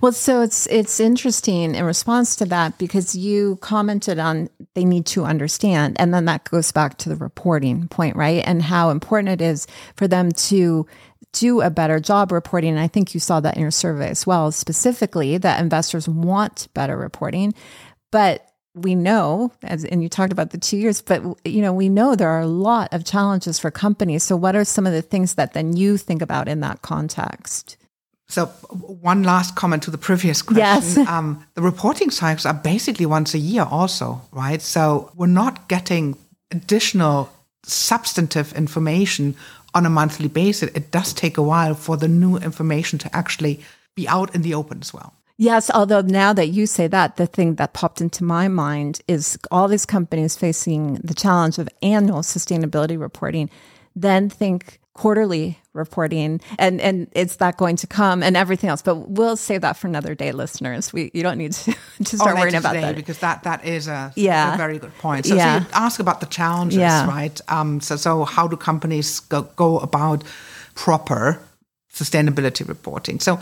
Well, 0.03 0.13
so 0.13 0.43
it's 0.43 0.67
it's 0.67 0.99
interesting 0.99 1.75
in 1.75 1.85
response 1.85 2.35
to 2.37 2.45
that 2.47 2.79
because 2.79 3.15
you 3.15 3.57
commented 3.61 4.19
on 4.19 4.49
they 4.75 4.85
need 4.85 5.07
to 5.07 5.25
understand, 5.25 5.97
and 6.01 6.13
then 6.13 6.25
that 6.25 6.45
goes 6.51 6.73
back 6.73 6.99
to 6.99 7.09
the 7.09 7.17
reporting 7.17 7.87
point, 7.89 8.17
right? 8.17 8.43
And 8.45 8.61
how 8.61 8.91
important 8.91 9.41
it 9.41 9.45
is 9.45 9.67
for 9.95 10.09
them 10.09 10.33
to 10.33 10.87
do 11.33 11.61
a 11.61 11.71
better 11.71 12.01
job 12.01 12.33
reporting. 12.33 12.71
And 12.71 12.81
I 12.81 12.89
think 12.89 13.15
you 13.15 13.21
saw 13.21 13.39
that 13.41 13.57
in 13.57 13.63
your 13.63 13.71
survey 13.71 14.09
as 14.09 14.27
well, 14.27 14.51
specifically 14.51 15.39
that 15.39 15.61
investors 15.61 16.09
want 16.09 16.69
better 16.75 16.97
reporting, 16.97 17.55
but 18.11 18.45
we 18.75 18.95
know 18.95 19.53
as 19.63 19.85
and 19.85 20.03
you 20.03 20.09
talked 20.09 20.33
about 20.33 20.51
the 20.51 20.59
two 20.59 20.77
years 20.77 21.01
but 21.03 21.23
you 21.45 21.61
know 21.61 21.73
we 21.73 21.89
know 21.89 22.15
there 22.15 22.29
are 22.29 22.43
a 22.43 22.47
lot 22.47 22.93
of 22.93 23.05
challenges 23.05 23.59
for 23.59 23.73
companies 23.73 24.23
so 24.23 24.37
what 24.37 24.55
are 24.55 24.65
some 24.65 24.87
of 24.87 24.93
the 24.93 25.03
things 25.03 25.35
that 25.35 25.53
then 25.53 25.77
you 25.77 25.97
think 25.97 26.23
about 26.23 26.47
in 26.47 26.61
that 26.61 26.81
context 26.81 27.77
So, 28.29 28.47
one 28.47 29.23
last 29.23 29.57
comment 29.57 29.83
to 29.85 29.91
the 29.91 29.99
previous 29.99 30.43
question. 30.43 30.59
Yes. 30.59 30.99
Um, 31.09 31.47
the 31.55 31.63
reporting 31.63 32.11
cycles 32.11 32.45
are 32.45 32.55
basically 32.55 33.07
once 33.07 33.33
a 33.35 33.39
year, 33.39 33.67
also, 33.71 34.21
right? 34.33 34.61
So, 34.61 35.11
we're 35.15 35.27
not 35.27 35.69
getting 35.69 36.17
additional 36.51 37.31
substantive 37.65 38.53
information 38.53 39.35
on 39.75 39.87
a 39.87 39.91
monthly 39.91 40.29
basis. 40.29 40.71
It 40.75 40.91
does 40.91 41.13
take 41.13 41.39
a 41.39 41.43
while 41.43 41.75
for 41.75 41.97
the 41.97 42.09
new 42.09 42.37
information 42.37 42.99
to 43.01 43.17
actually 43.17 43.61
be 43.95 44.07
out 44.09 44.35
in 44.35 44.43
the 44.43 44.55
open 44.55 44.79
as 44.81 44.93
well. 44.93 45.15
Yes, 45.41 45.71
although 45.73 46.01
now 46.01 46.33
that 46.33 46.49
you 46.49 46.67
say 46.67 46.89
that, 46.89 47.17
the 47.17 47.27
thing 47.27 47.55
that 47.55 47.73
popped 47.73 48.01
into 48.01 48.25
my 48.25 48.49
mind 48.49 49.01
is 49.07 49.39
all 49.53 49.69
these 49.69 49.87
companies 49.87 50.37
facing 50.37 50.95
the 50.97 51.15
challenge 51.15 51.59
of 51.59 51.69
annual 51.81 52.21
sustainability 52.23 53.01
reporting, 53.01 53.49
then 53.95 54.29
think 54.29 54.81
quarterly 54.95 55.61
reporting 55.79 56.41
and 56.59 56.81
and 56.81 57.09
it's 57.13 57.37
that 57.37 57.57
going 57.57 57.77
to 57.77 57.87
come 57.87 58.23
and 58.23 58.37
everything 58.37 58.69
else 58.69 58.83
but 58.83 58.97
we'll 59.09 59.37
save 59.37 59.61
that 59.63 59.77
for 59.77 59.87
another 59.87 60.15
day 60.15 60.33
listeners 60.33 60.93
we 60.93 61.11
you 61.15 61.23
don't 61.23 61.39
need 61.39 61.53
to, 61.53 61.75
to 62.05 62.17
start 62.17 62.33
Or 62.33 62.41
worrying 62.41 62.57
about 62.57 62.75
that 62.75 62.97
because 62.97 63.19
that 63.21 63.45
that 63.45 63.65
is 63.65 63.89
a, 63.89 64.13
Yeah. 64.17 64.55
a 64.55 64.57
very 64.57 64.79
good 64.79 64.97
point. 64.99 65.27
So, 65.27 65.35
Yeah. 65.35 65.61
so 65.61 65.65
you 65.65 65.71
ask 65.75 66.01
about 66.01 66.21
the 66.21 66.27
challenges, 66.27 66.79
Yeah. 66.81 67.07
right? 67.09 67.41
Um, 67.49 67.81
so 67.81 67.97
so 67.97 68.25
how 68.25 68.49
do 68.49 68.57
companies 68.57 69.21
go, 69.21 69.43
go 69.57 69.79
about 69.79 70.25
proper 70.75 71.41
sustainability 71.93 72.67
reporting? 72.69 73.21
So 73.21 73.39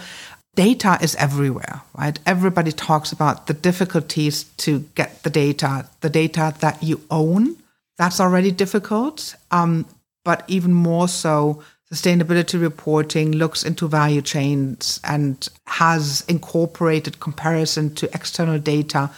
data 0.54 0.98
is 1.02 1.14
everywhere, 1.16 1.82
right? 1.98 2.18
Everybody 2.26 2.72
talks 2.72 3.12
about 3.12 3.46
the 3.46 3.54
difficulties 3.54 4.44
to 4.58 4.80
get 4.94 5.22
the 5.22 5.30
data, 5.30 5.86
the 6.00 6.10
data 6.10 6.54
that 6.60 6.82
you 6.82 7.00
own. 7.10 7.56
That's 7.98 8.20
already 8.20 8.50
difficult. 8.50 9.34
Um, 9.50 9.86
but 10.24 10.42
even 10.48 10.72
more 10.72 11.08
so, 11.08 11.62
sustainability 11.92 12.60
reporting 12.60 13.32
looks 13.32 13.62
into 13.64 13.86
value 13.86 14.22
chains 14.22 15.00
and 15.04 15.48
has 15.66 16.24
incorporated 16.28 17.20
comparison 17.20 17.94
to 17.94 18.06
external 18.12 18.58
data. 18.58 19.10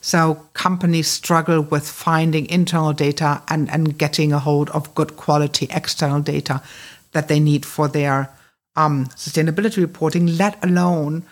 So 0.00 0.46
companies 0.54 1.08
struggle 1.08 1.60
with 1.60 1.88
finding 1.88 2.46
internal 2.46 2.92
data 2.92 3.42
and, 3.48 3.70
and 3.70 3.98
getting 3.98 4.32
a 4.32 4.38
hold 4.38 4.70
of 4.70 4.94
good 4.94 5.16
quality 5.16 5.66
external 5.70 6.20
data 6.20 6.62
that 7.12 7.28
they 7.28 7.40
need 7.40 7.64
for 7.64 7.88
their 7.88 8.30
um, 8.76 9.06
sustainability 9.16 9.78
reporting, 9.78 10.36
let 10.36 10.62
alone 10.64 11.24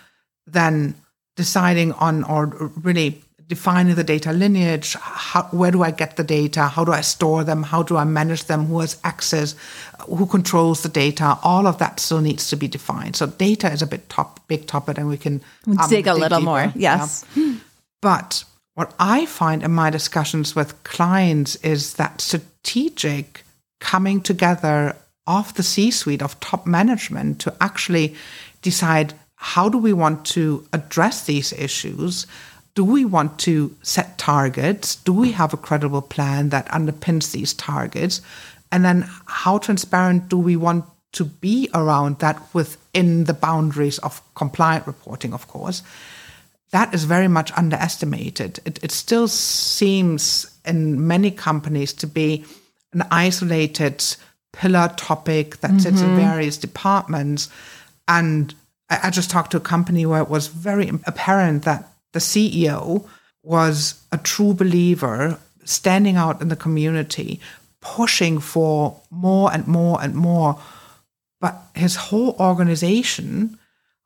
then 0.45 0.95
deciding 1.35 1.91
on 1.93 2.23
or 2.23 2.45
really 2.81 3.21
defining 3.47 3.95
the 3.95 4.03
data 4.03 4.31
lineage. 4.31 4.95
How, 4.95 5.43
where 5.51 5.71
do 5.71 5.83
I 5.83 5.91
get 5.91 6.15
the 6.15 6.23
data? 6.23 6.67
How 6.67 6.83
do 6.85 6.91
I 6.91 7.01
store 7.01 7.43
them? 7.43 7.63
How 7.63 7.83
do 7.83 7.97
I 7.97 8.03
manage 8.03 8.45
them? 8.45 8.65
Who 8.65 8.79
has 8.79 8.99
access? 9.03 9.55
Who 10.07 10.25
controls 10.25 10.83
the 10.83 10.89
data? 10.89 11.37
All 11.43 11.67
of 11.67 11.77
that 11.79 11.99
still 11.99 12.21
needs 12.21 12.49
to 12.49 12.55
be 12.55 12.67
defined. 12.67 13.15
So 13.15 13.27
data 13.27 13.71
is 13.71 13.81
a 13.81 13.87
bit 13.87 14.09
top, 14.09 14.45
big 14.47 14.67
topic, 14.67 14.97
and 14.97 15.07
we 15.07 15.17
can 15.17 15.41
um, 15.67 15.89
dig 15.89 16.07
a 16.07 16.13
little 16.13 16.39
deeper. 16.39 16.45
more. 16.45 16.73
Yes, 16.75 17.25
yeah. 17.35 17.55
but 18.01 18.43
what 18.75 18.93
I 18.99 19.25
find 19.25 19.63
in 19.63 19.71
my 19.71 19.89
discussions 19.89 20.55
with 20.55 20.81
clients 20.83 21.55
is 21.57 21.95
that 21.95 22.21
strategic 22.21 23.43
coming 23.79 24.21
together 24.21 24.95
of 25.27 25.53
the 25.53 25.63
C 25.63 25.91
suite 25.91 26.21
of 26.21 26.39
top 26.39 26.65
management 26.65 27.39
to 27.41 27.55
actually 27.61 28.15
decide 28.61 29.13
how 29.35 29.67
do 29.67 29.77
we 29.77 29.93
want 29.93 30.25
to 30.25 30.65
address 30.71 31.25
these 31.25 31.51
issues? 31.53 32.25
Do 32.75 32.83
we 32.83 33.05
want 33.05 33.37
to 33.39 33.75
set 33.83 34.17
targets? 34.17 34.95
Do 34.95 35.13
we 35.13 35.31
have 35.31 35.53
a 35.53 35.57
credible 35.57 36.01
plan 36.01 36.49
that 36.49 36.67
underpins 36.69 37.31
these 37.31 37.53
targets? 37.53 38.21
And 38.71 38.83
then 38.83 39.07
how 39.27 39.59
transparent 39.59 40.29
do 40.29 40.37
we 40.37 40.55
want 40.55 40.85
to 41.13 41.25
be 41.25 41.69
around 41.75 42.19
that 42.19 42.41
within 42.53 43.25
the 43.25 43.33
boundaries 43.33 43.99
of 43.99 44.21
compliant 44.33 44.87
reporting, 44.87 45.33
of 45.33 45.47
course? 45.47 45.83
That 46.71 46.91
is 46.91 47.03
very 47.03 47.27
much 47.27 47.51
underestimated. 47.55 48.59
It, 48.65 48.83
it 48.83 48.91
still 48.91 49.27
seems 49.27 50.57
in 50.65 51.05
many 51.05 51.29
companies 51.29 51.93
to 51.93 52.07
be 52.07 52.45
an 52.93 53.03
isolated 53.11 54.03
pillar 54.53 54.91
topic 54.97 55.57
that 55.57 55.69
mm-hmm. 55.69 55.79
sits 55.79 56.01
in 56.01 56.07
mm-hmm. 56.07 56.31
various 56.31 56.57
departments. 56.57 57.49
And 58.07 58.55
I, 58.89 59.01
I 59.03 59.09
just 59.11 59.29
talked 59.29 59.51
to 59.51 59.57
a 59.57 59.61
company 59.61 60.07
where 60.07 60.21
it 60.21 60.29
was 60.29 60.47
very 60.47 60.89
apparent 61.05 61.63
that 61.63 61.92
the 62.13 62.19
CEO 62.19 63.07
was 63.43 64.01
a 64.11 64.17
true 64.17 64.53
believer, 64.53 65.37
standing 65.65 66.15
out 66.15 66.41
in 66.41 66.47
the 66.47 66.55
community, 66.55 67.39
pushing 67.81 68.39
for 68.39 69.01
more 69.11 69.51
and 69.51 69.67
more 69.67 70.01
and 70.01 70.15
more. 70.15 70.59
But 71.41 71.61
his 71.75 71.95
whole 71.95 72.35
organization 72.39 73.59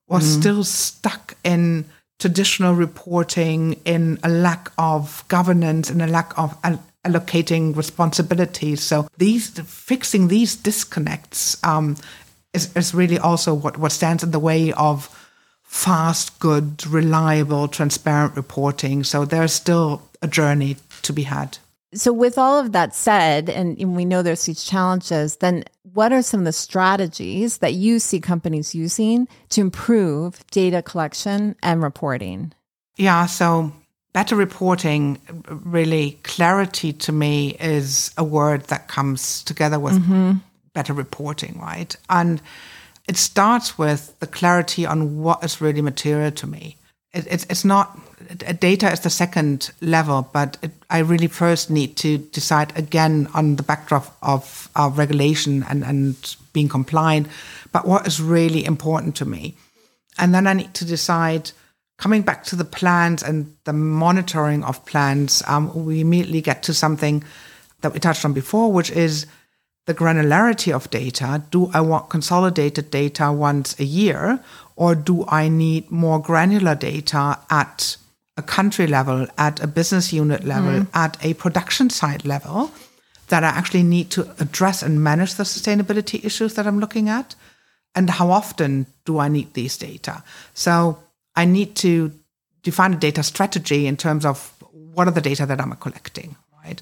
was 0.07 0.23
mm. 0.23 0.39
still 0.39 0.63
stuck 0.63 1.35
in 1.43 1.85
traditional 2.19 2.73
reporting, 2.73 3.73
in 3.85 4.17
a 4.23 4.29
lack 4.29 4.71
of 4.77 5.23
governance, 5.27 5.91
in 5.91 6.01
a 6.01 6.07
lack 6.07 6.37
of 6.37 6.59
allocating 7.05 7.75
responsibilities. 7.75 8.81
So 8.81 9.07
these 9.17 9.49
fixing 9.59 10.27
these 10.27 10.55
disconnects 10.55 11.63
um, 11.63 11.95
is, 12.53 12.75
is 12.75 12.93
really 12.93 13.19
also 13.19 13.53
what, 13.53 13.77
what 13.77 13.91
stands 13.91 14.23
in 14.23 14.31
the 14.31 14.39
way 14.39 14.73
of 14.73 15.13
fast, 15.67 16.39
good, 16.39 16.87
reliable, 16.87 17.67
transparent 17.67 18.35
reporting. 18.35 19.03
So 19.03 19.25
there's 19.25 19.53
still 19.53 20.01
a 20.21 20.27
journey 20.27 20.77
to 21.03 21.13
be 21.13 21.23
had. 21.23 21.59
So, 21.93 22.11
with 22.11 22.37
all 22.37 22.59
of 22.59 22.73
that 22.73 22.93
said, 22.93 23.49
and, 23.49 23.79
and 23.79 23.95
we 23.95 24.03
know 24.03 24.21
there's 24.21 24.45
these 24.45 24.65
challenges, 24.65 25.37
then 25.37 25.63
what 25.93 26.11
are 26.11 26.21
some 26.21 26.41
of 26.41 26.45
the 26.45 26.51
strategies 26.51 27.59
that 27.59 27.73
you 27.75 27.99
see 27.99 28.19
companies 28.19 28.75
using 28.75 29.27
to 29.49 29.61
improve 29.61 30.45
data 30.51 30.81
collection 30.81 31.55
and 31.63 31.81
reporting? 31.81 32.53
Yeah, 32.97 33.25
so 33.25 33.71
better 34.11 34.35
reporting, 34.35 35.21
really, 35.47 36.19
clarity 36.23 36.91
to 36.91 37.11
me 37.11 37.55
is 37.59 38.11
a 38.17 38.23
word 38.23 38.63
that 38.65 38.89
comes 38.89 39.43
together 39.43 39.79
with 39.79 39.93
mm-hmm. 39.93 40.33
better 40.73 40.93
reporting, 40.93 41.57
right? 41.59 41.95
And 42.09 42.41
it 43.07 43.17
starts 43.17 43.77
with 43.77 44.19
the 44.19 44.27
clarity 44.27 44.85
on 44.85 45.21
what 45.21 45.43
is 45.43 45.61
really 45.61 45.81
material 45.81 46.31
to 46.31 46.47
me. 46.47 46.75
It, 47.13 47.25
it's, 47.29 47.45
it's 47.49 47.63
not, 47.63 47.97
data 48.59 48.91
is 48.91 48.99
the 48.99 49.09
second 49.09 49.71
level, 49.81 50.29
but 50.33 50.57
it, 50.61 50.71
I 50.89 50.99
really 50.99 51.27
first 51.27 51.69
need 51.69 51.95
to 51.97 52.17
decide 52.17 52.77
again 52.77 53.27
on 53.33 53.55
the 53.55 53.63
backdrop 53.63 54.17
of 54.21 54.69
our 54.75 54.89
regulation 54.89 55.63
and, 55.69 55.83
and 55.83 56.35
being 56.51 56.69
compliant, 56.69 57.27
but 57.71 57.87
what 57.87 58.05
is 58.05 58.21
really 58.21 58.65
important 58.65 59.15
to 59.17 59.25
me. 59.25 59.55
And 60.17 60.33
then 60.33 60.47
I 60.47 60.53
need 60.53 60.73
to 60.73 60.85
decide, 60.85 61.51
coming 61.97 62.23
back 62.23 62.43
to 62.45 62.55
the 62.55 62.65
plans 62.65 63.23
and 63.23 63.55
the 63.63 63.73
monitoring 63.73 64.63
of 64.63 64.85
plans, 64.85 65.43
um, 65.47 65.85
we 65.85 66.01
immediately 66.01 66.41
get 66.41 66.63
to 66.63 66.73
something 66.73 67.23
that 67.81 67.93
we 67.93 67.99
touched 67.99 68.25
on 68.25 68.33
before, 68.33 68.73
which 68.73 68.91
is 68.91 69.27
the 69.87 69.95
granularity 69.95 70.71
of 70.75 70.89
data. 70.91 71.41
Do 71.49 71.71
I 71.73 71.81
want 71.81 72.09
consolidated 72.09 72.91
data 72.91 73.31
once 73.31 73.79
a 73.79 73.85
year, 73.85 74.39
or 74.75 74.93
do 74.93 75.25
I 75.27 75.47
need 75.47 75.89
more 75.89 76.21
granular 76.21 76.75
data 76.75 77.39
at 77.49 77.97
a 78.35 78.43
country 78.43 78.85
level, 78.85 79.27
at 79.37 79.63
a 79.63 79.65
business 79.65 80.13
unit 80.13 80.43
level, 80.43 80.81
mm. 80.81 80.87
at 80.93 81.17
a 81.25 81.33
production 81.33 81.89
site 81.89 82.25
level 82.25 82.69
that 83.29 83.43
I 83.43 83.47
actually 83.47 83.83
need 83.83 84.11
to 84.11 84.29
address 84.39 84.83
and 84.83 85.03
manage 85.03 85.35
the 85.35 85.43
sustainability 85.43 86.23
issues 86.23 86.53
that 86.55 86.67
I'm 86.67 86.79
looking 86.79 87.09
at? 87.09 87.35
And 87.95 88.09
how 88.09 88.29
often 88.29 88.87
do 89.05 89.19
I 89.19 89.29
need 89.29 89.53
these 89.53 89.77
data? 89.77 90.21
So 90.53 90.99
I 91.35 91.45
need 91.45 91.75
to 91.77 92.11
define 92.61 92.93
a 92.93 92.97
data 92.97 93.23
strategy 93.23 93.87
in 93.87 93.95
terms 93.95 94.25
of 94.25 94.53
what 94.71 95.07
are 95.07 95.11
the 95.11 95.21
data 95.21 95.45
that 95.45 95.61
I'm 95.61 95.71
collecting, 95.77 96.35
right? 96.63 96.81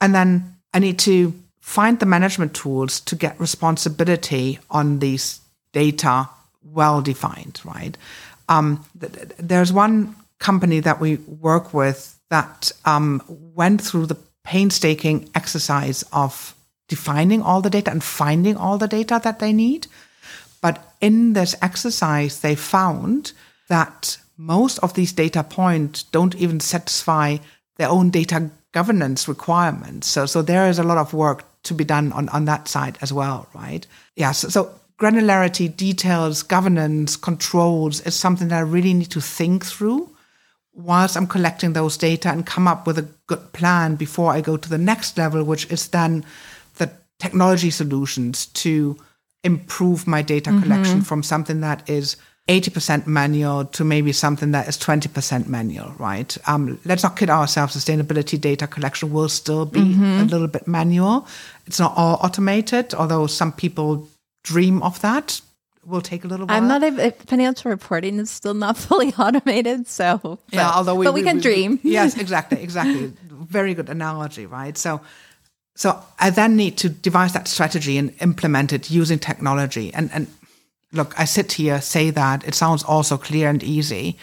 And 0.00 0.14
then 0.14 0.56
I 0.72 0.78
need 0.78 0.98
to 1.00 1.34
find 1.64 1.98
the 1.98 2.06
management 2.06 2.54
tools 2.54 3.00
to 3.00 3.16
get 3.16 3.40
responsibility 3.40 4.58
on 4.70 4.98
these 4.98 5.40
data 5.72 6.28
well 6.62 7.00
defined, 7.00 7.58
right? 7.64 7.96
Um, 8.50 8.84
th- 9.00 9.30
there's 9.38 9.72
one 9.72 10.14
company 10.38 10.80
that 10.80 11.00
we 11.00 11.16
work 11.16 11.72
with 11.72 12.20
that 12.28 12.70
um, 12.84 13.22
went 13.54 13.80
through 13.80 14.06
the 14.06 14.18
painstaking 14.44 15.30
exercise 15.34 16.04
of 16.12 16.54
defining 16.88 17.40
all 17.40 17.62
the 17.62 17.70
data 17.70 17.90
and 17.90 18.04
finding 18.04 18.58
all 18.58 18.76
the 18.76 18.86
data 18.86 19.18
that 19.24 19.38
they 19.38 19.52
need. 19.52 19.86
But 20.60 20.94
in 21.00 21.32
this 21.32 21.56
exercise, 21.62 22.40
they 22.40 22.54
found 22.54 23.32
that 23.70 24.18
most 24.36 24.78
of 24.80 24.92
these 24.92 25.14
data 25.14 25.42
points 25.42 26.02
don't 26.02 26.34
even 26.34 26.60
satisfy 26.60 27.38
their 27.76 27.88
own 27.88 28.10
data 28.10 28.50
governance 28.74 29.28
requirements. 29.28 30.08
So, 30.08 30.26
so 30.26 30.42
there 30.42 30.68
is 30.68 30.80
a 30.80 30.82
lot 30.82 30.98
of 30.98 31.14
work 31.14 31.44
to 31.62 31.74
be 31.74 31.84
done 31.84 32.12
on, 32.12 32.28
on 32.30 32.44
that 32.46 32.66
side 32.68 32.98
as 33.00 33.12
well, 33.12 33.46
right? 33.54 33.86
Yeah, 34.16 34.32
so, 34.32 34.48
so 34.48 34.74
granularity, 34.98 35.74
details, 35.74 36.42
governance, 36.42 37.16
controls 37.16 38.00
is 38.00 38.16
something 38.16 38.48
that 38.48 38.58
I 38.58 38.60
really 38.60 38.92
need 38.92 39.12
to 39.12 39.20
think 39.20 39.64
through 39.64 40.10
whilst 40.74 41.16
I'm 41.16 41.28
collecting 41.28 41.72
those 41.72 41.96
data 41.96 42.28
and 42.30 42.44
come 42.44 42.66
up 42.66 42.84
with 42.84 42.98
a 42.98 43.08
good 43.28 43.52
plan 43.52 43.94
before 43.94 44.32
I 44.32 44.40
go 44.40 44.56
to 44.56 44.68
the 44.68 44.76
next 44.76 45.16
level, 45.16 45.44
which 45.44 45.70
is 45.70 45.88
then 45.88 46.24
the 46.78 46.90
technology 47.20 47.70
solutions 47.70 48.46
to 48.46 48.96
improve 49.44 50.08
my 50.08 50.20
data 50.20 50.50
mm-hmm. 50.50 50.62
collection 50.62 51.02
from 51.02 51.22
something 51.22 51.60
that 51.60 51.88
is 51.88 52.16
80% 52.48 53.06
manual 53.06 53.64
to 53.64 53.84
maybe 53.84 54.12
something 54.12 54.50
that 54.50 54.68
is 54.68 54.76
20% 54.76 55.46
manual, 55.46 55.92
right? 55.98 56.36
Um, 56.46 56.78
let's 56.84 57.02
not 57.02 57.16
kid 57.16 57.30
ourselves. 57.30 57.74
Sustainability 57.74 58.38
data 58.38 58.66
collection 58.66 59.12
will 59.12 59.30
still 59.30 59.64
be 59.64 59.80
mm-hmm. 59.80 60.20
a 60.20 60.24
little 60.24 60.48
bit 60.48 60.68
manual. 60.68 61.26
It's 61.66 61.80
not 61.80 61.94
all 61.96 62.18
automated, 62.22 62.92
although 62.92 63.26
some 63.26 63.50
people 63.50 64.08
dream 64.42 64.82
of 64.82 65.00
that. 65.00 65.40
Will 65.86 66.02
take 66.02 66.24
a 66.24 66.28
little 66.28 66.46
while. 66.46 66.56
I'm 66.56 66.68
not 66.68 66.82
a, 66.82 67.10
financial 67.26 67.70
reporting 67.70 68.18
is 68.18 68.30
still 68.30 68.54
not 68.54 68.76
fully 68.78 69.12
automated, 69.14 69.86
so 69.86 70.18
but, 70.22 70.38
yeah. 70.50 70.70
Although 70.74 70.94
we, 70.94 71.06
but 71.06 71.14
we, 71.14 71.20
we 71.20 71.26
can 71.26 71.36
we, 71.36 71.42
dream. 71.42 71.80
yes, 71.82 72.16
exactly, 72.18 72.62
exactly. 72.62 73.12
Very 73.28 73.74
good 73.74 73.90
analogy, 73.90 74.46
right? 74.46 74.76
So, 74.78 75.02
so 75.76 76.02
I 76.18 76.30
then 76.30 76.56
need 76.56 76.78
to 76.78 76.88
devise 76.88 77.34
that 77.34 77.48
strategy 77.48 77.98
and 77.98 78.14
implement 78.20 78.72
it 78.72 78.90
using 78.90 79.18
technology. 79.18 79.92
And 79.92 80.10
and 80.12 80.26
look, 80.94 81.18
I 81.18 81.24
sit 81.24 81.52
here, 81.52 81.80
say 81.80 82.10
that, 82.10 82.46
it 82.46 82.54
sounds 82.54 82.82
also 82.82 83.16
clear 83.16 83.48
and 83.48 83.62
easy. 83.62 84.16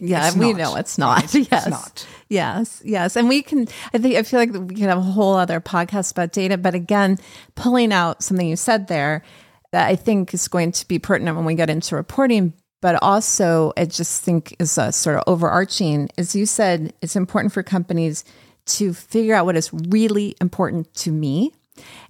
Yeah, 0.00 0.28
it's 0.28 0.36
we 0.36 0.52
not, 0.52 0.58
know 0.58 0.76
it's 0.76 0.98
not. 0.98 1.34
Right? 1.34 1.48
Yes. 1.50 1.66
It's 1.66 1.70
not. 1.70 2.06
Yes, 2.28 2.82
yes. 2.84 3.16
And 3.16 3.28
we 3.28 3.42
can, 3.42 3.66
I 3.92 3.98
think, 3.98 4.16
I 4.16 4.22
feel 4.22 4.40
like 4.40 4.52
we 4.52 4.74
can 4.74 4.88
have 4.88 4.98
a 4.98 5.02
whole 5.02 5.34
other 5.34 5.60
podcast 5.60 6.12
about 6.12 6.32
data. 6.32 6.56
But 6.56 6.74
again, 6.74 7.18
pulling 7.54 7.92
out 7.92 8.22
something 8.22 8.46
you 8.46 8.56
said 8.56 8.88
there 8.88 9.22
that 9.72 9.88
I 9.88 9.96
think 9.96 10.32
is 10.32 10.46
going 10.48 10.72
to 10.72 10.86
be 10.86 10.98
pertinent 10.98 11.36
when 11.36 11.44
we 11.44 11.54
get 11.54 11.70
into 11.70 11.96
reporting, 11.96 12.52
but 12.80 13.02
also 13.02 13.72
I 13.76 13.86
just 13.86 14.22
think 14.22 14.54
is 14.58 14.78
a 14.78 14.92
sort 14.92 15.16
of 15.16 15.24
overarching, 15.26 16.10
as 16.16 16.36
you 16.36 16.46
said, 16.46 16.92
it's 17.02 17.16
important 17.16 17.52
for 17.52 17.62
companies 17.62 18.24
to 18.66 18.94
figure 18.94 19.34
out 19.34 19.44
what 19.46 19.56
is 19.56 19.70
really 19.72 20.36
important 20.40 20.92
to 20.94 21.10
me 21.10 21.52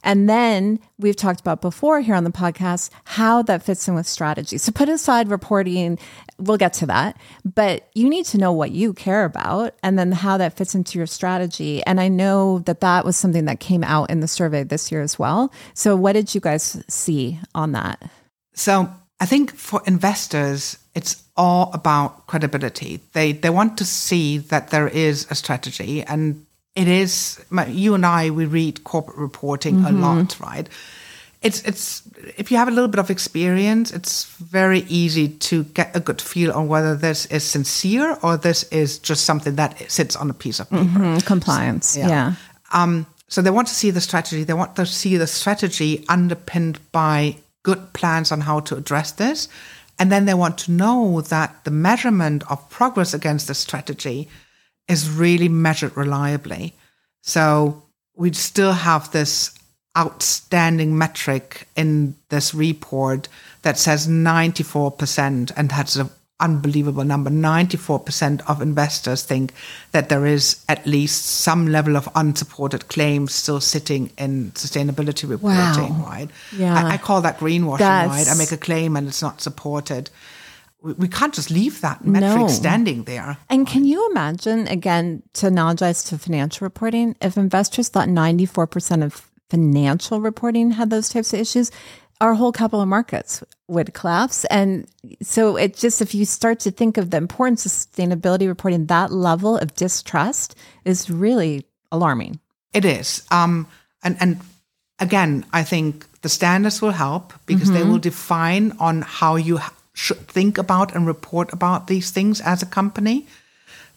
And 0.03 0.29
then 0.29 0.79
we've 0.98 1.16
talked 1.16 1.40
about 1.40 1.62
before 1.62 2.00
here 2.00 2.14
on 2.14 2.24
the 2.24 2.31
podcast 2.31 2.90
how 3.05 3.42
that 3.42 3.62
fits 3.62 3.88
in 3.88 3.94
with 3.94 4.07
strategy. 4.07 4.59
So 4.59 4.72
put 4.72 4.88
aside 4.88 5.31
reporting, 5.31 5.98
we'll 6.38 6.59
get 6.59 6.74
to 6.74 6.87
that, 6.87 7.16
but 7.44 7.88
you 7.94 8.09
need 8.09 8.27
to 8.27 8.38
know 8.38 8.53
what 8.53 8.70
you 8.70 8.92
care 8.92 9.24
about 9.24 9.74
and 9.83 9.98
then 9.98 10.12
how 10.12 10.37
that 10.37 10.57
fits 10.57 10.74
into 10.74 10.98
your 10.98 11.07
strategy. 11.07 11.83
And 11.87 12.00
I 12.00 12.09
know 12.09 12.59
that 12.61 12.81
that 12.81 13.05
was 13.05 13.16
something 13.16 13.46
that 13.46 13.61
came 13.61 13.85
out 13.85 14.11
in 14.11 14.20
the 14.20 14.29
survey 14.29 14.62
this 14.64 14.92
year 14.92 15.00
as 15.00 15.18
well. 15.18 15.53
So 15.72 15.96
what 15.96 16.12
did 16.12 16.35
you 16.35 16.40
guys 16.40 16.83
see 16.88 17.38
on 17.55 17.72
that? 17.72 18.03
So 18.55 18.92
I 19.20 19.27
think 19.27 19.55
for 19.55 19.83
investors, 19.87 20.79
it's 20.94 21.22
all 21.37 21.70
about 21.72 22.27
credibility. 22.27 23.00
They 23.12 23.33
they 23.33 23.50
want 23.50 23.79
to 23.79 23.85
see 23.85 24.38
that 24.38 24.70
there 24.70 24.88
is 24.88 25.27
a 25.31 25.35
strategy, 25.35 26.03
and 26.03 26.43
it 26.74 26.88
is. 26.88 27.44
You 27.68 27.94
and 27.94 28.04
I, 28.04 28.30
we 28.30 28.46
read 28.46 28.84
corporate 28.84 29.18
reporting 29.18 29.76
mm-hmm. 29.76 29.96
a 29.96 30.00
lot, 30.00 30.40
right? 30.40 30.68
It's 31.40 31.62
it's 31.62 32.02
if 32.37 32.50
you 32.50 32.56
have 32.56 32.68
a 32.68 32.70
little 32.70 32.88
bit 32.88 32.98
of 32.98 33.10
experience, 33.10 33.92
it's 33.92 34.24
very 34.37 34.80
easy 34.88 35.28
to 35.28 35.64
get 35.64 35.94
a 35.94 36.00
good 36.00 36.20
feel 36.22 36.52
on 36.52 36.68
whether 36.68 36.96
this 36.96 37.26
is 37.26 37.44
sincere 37.44 38.18
or 38.22 38.37
this 38.37 38.64
is 38.64 38.98
just 38.98 39.24
something 39.24 39.56
that 39.56 39.90
sits 39.90 40.16
on 40.16 40.30
a 40.30 40.34
piece 40.34 40.58
of 40.58 40.70
paper. 40.70 40.84
Mm-hmm. 40.84 41.18
Compliance, 41.18 41.90
so, 41.90 42.00
yeah. 42.00 42.08
yeah. 42.08 42.34
Um, 42.72 43.06
so 43.28 43.42
they 43.42 43.50
want 43.50 43.68
to 43.68 43.74
see 43.74 43.90
the 43.90 44.00
strategy. 44.00 44.42
They 44.42 44.54
want 44.54 44.74
to 44.76 44.87
see 44.87 45.16
the 45.16 45.26
strategy 45.26 46.04
underpinned 46.08 46.78
by 46.92 47.37
good 47.62 47.92
plans 47.92 48.32
on 48.32 48.40
how 48.40 48.60
to 48.60 48.76
address 48.76 49.12
this. 49.12 49.48
And 49.98 50.10
then 50.10 50.24
they 50.24 50.34
want 50.34 50.58
to 50.58 50.72
know 50.72 51.20
that 51.20 51.64
the 51.64 51.70
measurement 51.70 52.42
of 52.50 52.68
progress 52.68 53.14
against 53.14 53.46
the 53.48 53.54
strategy 53.54 54.28
is 54.88 55.11
really 55.11 55.49
measured 55.49 55.97
reliably. 55.97 56.75
So 57.23 57.83
we 58.16 58.33
still 58.33 58.73
have 58.73 59.11
this 59.12 59.55
outstanding 59.97 60.99
metric 60.99 61.68
in 61.77 62.16
this 62.29 62.55
report 62.55 63.29
that 63.62 63.79
says 63.79 64.09
94% 64.09 65.53
and 65.57 65.70
that's 65.70 65.97
an 65.97 66.11
unbelievable 66.40 67.05
number. 67.05 67.31
94% 67.31 68.42
of 68.49 68.61
investors 68.61 69.23
think 69.23 69.53
that 69.92 70.09
there 70.09 70.27
is 70.27 70.64
at 70.68 70.85
least 70.87 71.25
some 71.25 71.68
level 71.68 71.97
of 71.97 72.09
unsupported 72.14 72.88
claims 72.88 73.35
still 73.35 73.61
sitting 73.61 74.11
in 74.18 74.51
sustainability 74.53 75.29
reporting, 75.29 75.99
wow. 76.01 76.07
right? 76.07 76.29
Yeah. 76.57 76.75
I, 76.75 76.94
I, 76.94 76.97
call 76.99 77.23
that 77.23 77.38
greenwashing, 77.38 77.79
That's... 77.79 78.09
right? 78.09 78.29
I 78.29 78.37
make 78.37 78.53
a 78.53 78.57
claim 78.57 78.97
and 78.97 79.09
it's 79.09 79.23
not 79.23 79.40
supported. 79.40 80.11
We, 80.85 80.92
we 80.92 81.09
can't 81.09 81.33
just 81.33 81.51
leave 81.51 81.81
that 81.81 82.05
metric 82.05 82.42
no. 82.42 82.49
standing 82.49 83.05
there. 83.05 83.38
And 83.49 83.66
can 83.66 83.87
you 83.87 84.09
imagine, 84.11 84.68
again, 84.68 85.23
to 85.35 85.47
analogize 85.47 86.07
to 86.09 86.18
financial 86.18 86.66
reporting, 86.66 87.16
if 87.23 87.38
investors 87.38 87.88
thought 87.88 88.09
94% 88.09 89.03
of 89.03 89.31
financial 89.49 90.20
reporting 90.20 90.73
had 90.73 90.90
those 90.90 91.09
types 91.09 91.33
of 91.33 91.40
issues, 91.40 91.70
our 92.20 92.35
whole 92.35 92.53
capital 92.53 92.87
markets 92.87 93.42
would 93.66 93.94
collapse. 93.94 94.44
And 94.47 94.87
so 95.23 95.57
it 95.57 95.75
just, 95.75 96.03
if 96.03 96.14
you 96.14 96.25
start 96.25 96.61
to 96.61 96.70
think 96.70 96.99
of 96.99 97.11
the 97.11 97.16
importance 97.16 97.64
of 97.64 97.73
sustainability 97.73 98.47
reporting, 98.47 98.87
that 98.87 99.11
level 99.11 99.57
of 99.57 99.75
distrust 99.75 100.55
is 100.85 101.11
really 101.11 101.66
alarming. 101.90 102.40
It 102.75 102.85
is. 102.85 103.25
Um, 103.31 103.66
and, 104.03 104.16
and 104.20 104.40
again, 104.99 105.47
I 105.53 105.62
think 105.62 106.07
the 106.23 106.29
standards 106.29 106.83
will 106.83 106.90
help 106.90 107.33
because 107.47 107.68
mm-hmm. 107.68 107.79
they 107.79 107.85
will 107.85 107.99
define 107.99 108.73
on 108.79 109.03
how 109.03 109.37
you 109.37 109.61
should 109.94 110.28
think 110.28 110.59
about 110.59 110.94
and 110.94 111.07
report 111.07 111.52
about 111.52 111.87
these 111.87 112.11
things 112.11 112.40
as 112.40 112.62
a 112.62 112.66
company. 112.66 113.26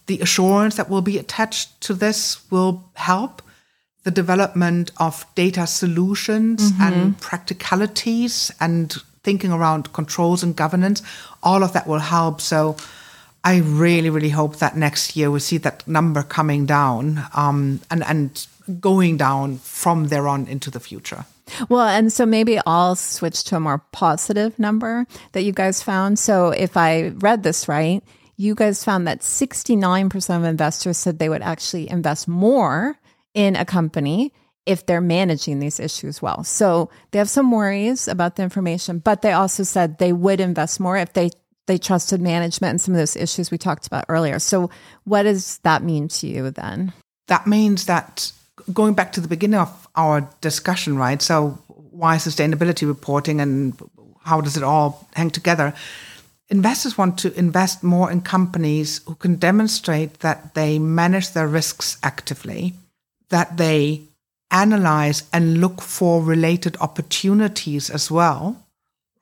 The 0.06 0.20
assurance 0.20 0.76
that 0.76 0.88
will 0.88 1.02
be 1.02 1.18
attached 1.18 1.80
to 1.82 1.92
this 1.92 2.50
will 2.50 2.88
help 2.94 3.42
the 4.04 4.10
development 4.10 4.90
of 4.96 5.26
data 5.34 5.66
solutions 5.66 6.72
mm-hmm. 6.72 6.82
and 6.82 7.20
practicalities 7.20 8.50
and 8.58 8.96
thinking 9.22 9.52
around 9.52 9.92
controls 9.92 10.42
and 10.42 10.56
governance, 10.56 11.02
all 11.42 11.62
of 11.62 11.72
that 11.74 11.86
will 11.86 11.98
help. 11.98 12.40
So 12.40 12.76
I 13.44 13.58
really, 13.58 14.08
really 14.08 14.30
hope 14.30 14.56
that 14.56 14.76
next 14.76 15.16
year 15.16 15.30
we 15.30 15.40
see 15.40 15.58
that 15.58 15.86
number 15.86 16.22
coming 16.22 16.64
down 16.64 17.24
um, 17.34 17.80
and, 17.90 18.02
and 18.04 18.46
going 18.80 19.16
down 19.16 19.58
from 19.58 20.08
there 20.08 20.28
on 20.28 20.46
into 20.46 20.70
the 20.70 20.80
future. 20.80 21.26
Well, 21.68 21.86
and 21.86 22.12
so 22.12 22.26
maybe 22.26 22.58
I'll 22.66 22.96
switch 22.96 23.44
to 23.44 23.56
a 23.56 23.60
more 23.60 23.82
positive 23.92 24.58
number 24.58 25.06
that 25.32 25.42
you 25.42 25.52
guys 25.52 25.82
found. 25.82 26.18
So 26.18 26.50
if 26.50 26.76
I 26.76 27.08
read 27.18 27.42
this 27.42 27.68
right, 27.68 28.02
you 28.36 28.54
guys 28.54 28.84
found 28.84 29.06
that 29.06 29.20
69% 29.20 30.36
of 30.36 30.44
investors 30.44 30.96
said 30.96 31.18
they 31.18 31.28
would 31.28 31.42
actually 31.42 31.90
invest 31.90 32.28
more 32.28 32.96
in 33.34 33.56
a 33.56 33.64
company 33.64 34.32
if 34.64 34.84
they're 34.86 35.00
managing 35.00 35.58
these 35.58 35.80
issues 35.80 36.20
well. 36.20 36.44
So 36.44 36.90
they 37.10 37.18
have 37.18 37.30
some 37.30 37.50
worries 37.50 38.06
about 38.06 38.36
the 38.36 38.42
information, 38.42 38.98
but 38.98 39.22
they 39.22 39.32
also 39.32 39.62
said 39.62 39.98
they 39.98 40.12
would 40.12 40.40
invest 40.40 40.78
more 40.78 40.96
if 40.96 41.12
they 41.14 41.30
they 41.66 41.78
trusted 41.78 42.20
management 42.20 42.70
and 42.70 42.80
some 42.80 42.94
of 42.94 42.98
those 42.98 43.14
issues 43.14 43.50
we 43.50 43.58
talked 43.58 43.86
about 43.86 44.06
earlier. 44.08 44.38
So 44.38 44.70
what 45.04 45.24
does 45.24 45.58
that 45.58 45.82
mean 45.82 46.08
to 46.08 46.26
you 46.26 46.50
then? 46.50 46.92
That 47.26 47.46
means 47.46 47.84
that 47.86 48.32
going 48.72 48.94
back 48.94 49.12
to 49.12 49.20
the 49.20 49.28
beginning 49.28 49.60
of 49.60 49.88
our 49.96 50.28
discussion, 50.40 50.96
right? 50.96 51.20
So 51.20 51.58
why 51.90 52.16
sustainability 52.16 52.86
reporting 52.86 53.40
and 53.40 53.78
how 54.24 54.40
does 54.40 54.56
it 54.56 54.62
all 54.62 55.08
hang 55.14 55.30
together? 55.30 55.74
Investors 56.50 56.96
want 56.96 57.18
to 57.18 57.38
invest 57.38 57.82
more 57.82 58.10
in 58.10 58.22
companies 58.22 59.00
who 59.06 59.14
can 59.14 59.36
demonstrate 59.36 60.20
that 60.20 60.54
they 60.54 60.78
manage 60.78 61.32
their 61.32 61.46
risks 61.46 61.98
actively, 62.02 62.74
that 63.28 63.56
they 63.56 64.02
analyze 64.50 65.24
and 65.32 65.60
look 65.60 65.82
for 65.82 66.22
related 66.22 66.76
opportunities 66.80 67.90
as 67.90 68.10
well 68.10 68.64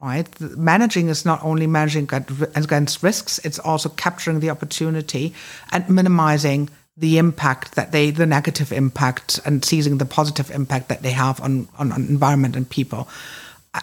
right 0.01 0.41
managing 0.41 1.09
is 1.09 1.25
not 1.25 1.43
only 1.43 1.67
managing 1.67 2.09
against 2.55 3.03
risks 3.03 3.39
it's 3.45 3.59
also 3.59 3.89
capturing 3.89 4.41
the 4.41 4.51
opportunity 4.51 5.35
and 5.73 5.89
minimizing 5.89 6.69
the 6.97 7.19
impact 7.19 7.75
that 7.75 7.93
they 7.93 8.11
the 8.11 8.27
negative 8.27 8.73
impact 8.73 9.41
and 9.45 9.65
seizing 9.65 9.99
the 9.99 10.07
positive 10.07 10.51
impact 10.51 10.89
that 10.89 11.03
they 11.03 11.13
have 11.13 11.41
on 11.41 11.69
on, 11.79 11.93
on 11.93 12.03
environment 12.09 12.57
and 12.57 12.69
people 12.69 13.09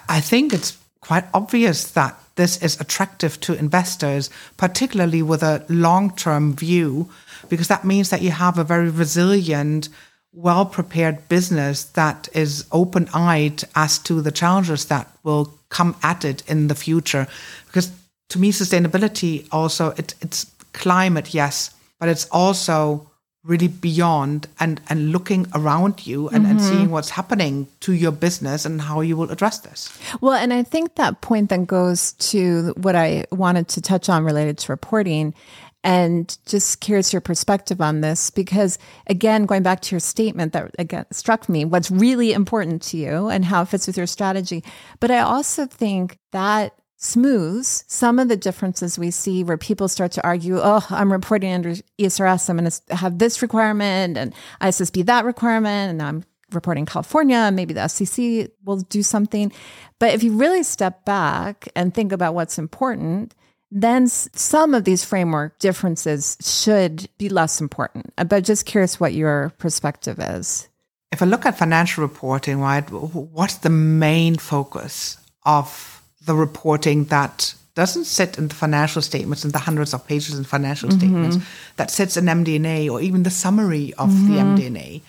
i 0.09 0.19
think 0.19 0.53
it's 0.53 0.77
quite 1.01 1.25
obvious 1.33 1.91
that 1.91 2.17
this 2.35 2.61
is 2.63 2.79
attractive 2.79 3.39
to 3.39 3.53
investors 3.53 4.29
particularly 4.57 5.21
with 5.21 5.43
a 5.43 5.65
long-term 5.69 6.55
view 6.55 7.09
because 7.49 7.67
that 7.67 7.85
means 7.85 8.09
that 8.09 8.21
you 8.21 8.31
have 8.31 8.57
a 8.57 8.63
very 8.63 8.89
resilient 8.89 9.89
well 10.33 10.65
prepared 10.65 11.29
business 11.29 11.83
that 11.83 12.27
is 12.33 12.65
open 12.71 13.07
eyed 13.13 13.63
as 13.75 13.99
to 13.99 14.21
the 14.21 14.31
challenges 14.31 14.85
that 14.85 15.07
will 15.23 15.53
come 15.69 15.95
at 16.01 16.25
it 16.25 16.43
in 16.49 16.67
the 16.67 16.75
future. 16.75 17.27
Because 17.67 17.91
to 18.29 18.39
me, 18.39 18.51
sustainability 18.51 19.47
also 19.51 19.91
it, 19.91 20.15
it's 20.21 20.51
climate, 20.73 21.33
yes, 21.33 21.73
but 22.03 22.09
it's 22.09 22.27
also 22.31 23.09
really 23.45 23.69
beyond 23.69 24.45
and 24.59 24.81
and 24.89 25.13
looking 25.13 25.47
around 25.55 26.05
you 26.05 26.27
and, 26.27 26.43
mm-hmm. 26.43 26.51
and 26.51 26.61
seeing 26.61 26.89
what's 26.89 27.11
happening 27.11 27.65
to 27.79 27.93
your 27.93 28.11
business 28.11 28.65
and 28.65 28.81
how 28.81 28.99
you 28.99 29.15
will 29.15 29.31
address 29.31 29.59
this. 29.59 29.97
Well, 30.19 30.33
and 30.33 30.51
I 30.51 30.63
think 30.63 30.95
that 30.95 31.21
point 31.21 31.47
then 31.47 31.63
goes 31.63 32.11
to 32.31 32.73
what 32.75 32.97
I 32.97 33.23
wanted 33.31 33.69
to 33.69 33.81
touch 33.81 34.09
on 34.09 34.25
related 34.25 34.57
to 34.57 34.73
reporting 34.73 35.33
and 35.81 36.37
just 36.45 36.81
curious 36.81 37.13
your 37.13 37.21
perspective 37.21 37.79
on 37.79 38.01
this 38.01 38.29
because 38.29 38.77
again 39.07 39.45
going 39.45 39.63
back 39.63 39.79
to 39.83 39.95
your 39.95 40.01
statement 40.01 40.51
that 40.51 40.71
again 40.77 41.05
struck 41.09 41.47
me 41.47 41.63
what's 41.63 41.89
really 41.89 42.33
important 42.33 42.81
to 42.81 42.97
you 42.97 43.29
and 43.29 43.45
how 43.45 43.61
it 43.61 43.69
fits 43.69 43.87
with 43.87 43.95
your 43.95 44.07
strategy 44.07 44.61
but 44.99 45.11
i 45.11 45.19
also 45.19 45.65
think 45.65 46.17
that 46.31 46.73
smooths 47.03 47.83
some 47.87 48.17
of 48.17 48.29
the 48.29 48.37
differences 48.37 48.97
we 48.97 49.11
see 49.11 49.43
where 49.43 49.57
people 49.57 49.87
start 49.87 50.11
to 50.11 50.23
argue 50.23 50.59
oh 50.61 50.85
i'm 50.89 51.11
reporting 51.11 51.51
under 51.51 51.73
esrs 51.99 52.49
i'm 52.49 52.57
going 52.57 52.69
to 52.69 52.95
have 52.95 53.19
this 53.19 53.41
requirement 53.41 54.17
and 54.17 54.33
issb 54.61 55.05
that 55.05 55.25
requirement 55.25 55.91
and 55.91 56.01
i'm 56.01 56.23
reporting 56.53 56.85
California, 56.85 57.49
maybe 57.51 57.73
the 57.73 57.87
SEC 57.87 58.51
will 58.63 58.77
do 58.77 59.03
something. 59.03 59.51
But 59.99 60.13
if 60.13 60.23
you 60.23 60.33
really 60.33 60.63
step 60.63 61.05
back 61.05 61.67
and 61.75 61.93
think 61.93 62.11
about 62.11 62.33
what's 62.35 62.57
important, 62.57 63.33
then 63.71 64.07
some 64.07 64.73
of 64.73 64.83
these 64.83 65.03
framework 65.03 65.57
differences 65.59 66.37
should 66.41 67.09
be 67.17 67.27
less 67.27 67.59
important. 67.59 68.13
Uh, 68.17 68.23
but 68.23 68.43
just 68.43 68.65
curious 68.65 68.99
what 68.99 69.13
your 69.13 69.51
perspective 69.57 70.19
is. 70.19 70.69
If 71.11 71.21
I 71.21 71.25
look 71.25 71.45
at 71.45 71.57
financial 71.57 72.03
reporting, 72.03 72.59
right, 72.59 72.87
what's 72.89 73.55
the 73.55 73.69
main 73.69 74.35
focus 74.35 75.17
of 75.43 76.02
the 76.25 76.35
reporting 76.35 77.05
that 77.05 77.55
doesn't 77.75 78.05
sit 78.05 78.37
in 78.37 78.47
the 78.49 78.55
financial 78.55 79.01
statements 79.01 79.43
in 79.43 79.51
the 79.51 79.59
hundreds 79.59 79.93
of 79.93 80.05
pages 80.07 80.37
in 80.37 80.43
financial 80.43 80.89
mm-hmm. 80.89 80.99
statements 80.99 81.37
that 81.77 81.89
sits 81.89 82.17
in 82.17 82.25
MD&A 82.25 82.87
or 82.89 83.01
even 83.01 83.23
the 83.23 83.31
summary 83.31 83.93
of 83.97 84.09
mm-hmm. 84.09 84.55
the 84.55 84.69
MD&A? 84.69 85.01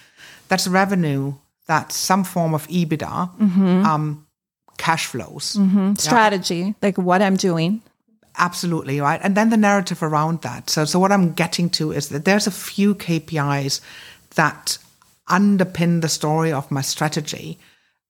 That's 0.48 0.66
revenue. 0.66 1.34
That's 1.66 1.94
some 1.94 2.24
form 2.24 2.54
of 2.54 2.66
EBITDA, 2.68 3.36
mm-hmm. 3.38 3.86
um, 3.86 4.26
cash 4.76 5.06
flows, 5.06 5.56
mm-hmm. 5.58 5.94
strategy, 5.94 6.74
like 6.82 6.98
what 6.98 7.22
I'm 7.22 7.36
doing. 7.36 7.82
Absolutely 8.36 9.00
right. 9.00 9.20
And 9.22 9.36
then 9.36 9.50
the 9.50 9.56
narrative 9.56 10.02
around 10.02 10.42
that. 10.42 10.68
So, 10.68 10.84
so 10.84 10.98
what 10.98 11.12
I'm 11.12 11.32
getting 11.32 11.70
to 11.70 11.92
is 11.92 12.08
that 12.08 12.24
there's 12.24 12.46
a 12.46 12.50
few 12.50 12.94
KPIs 12.94 13.80
that 14.34 14.78
underpin 15.28 16.00
the 16.00 16.08
story 16.08 16.52
of 16.52 16.70
my 16.70 16.82
strategy. 16.82 17.58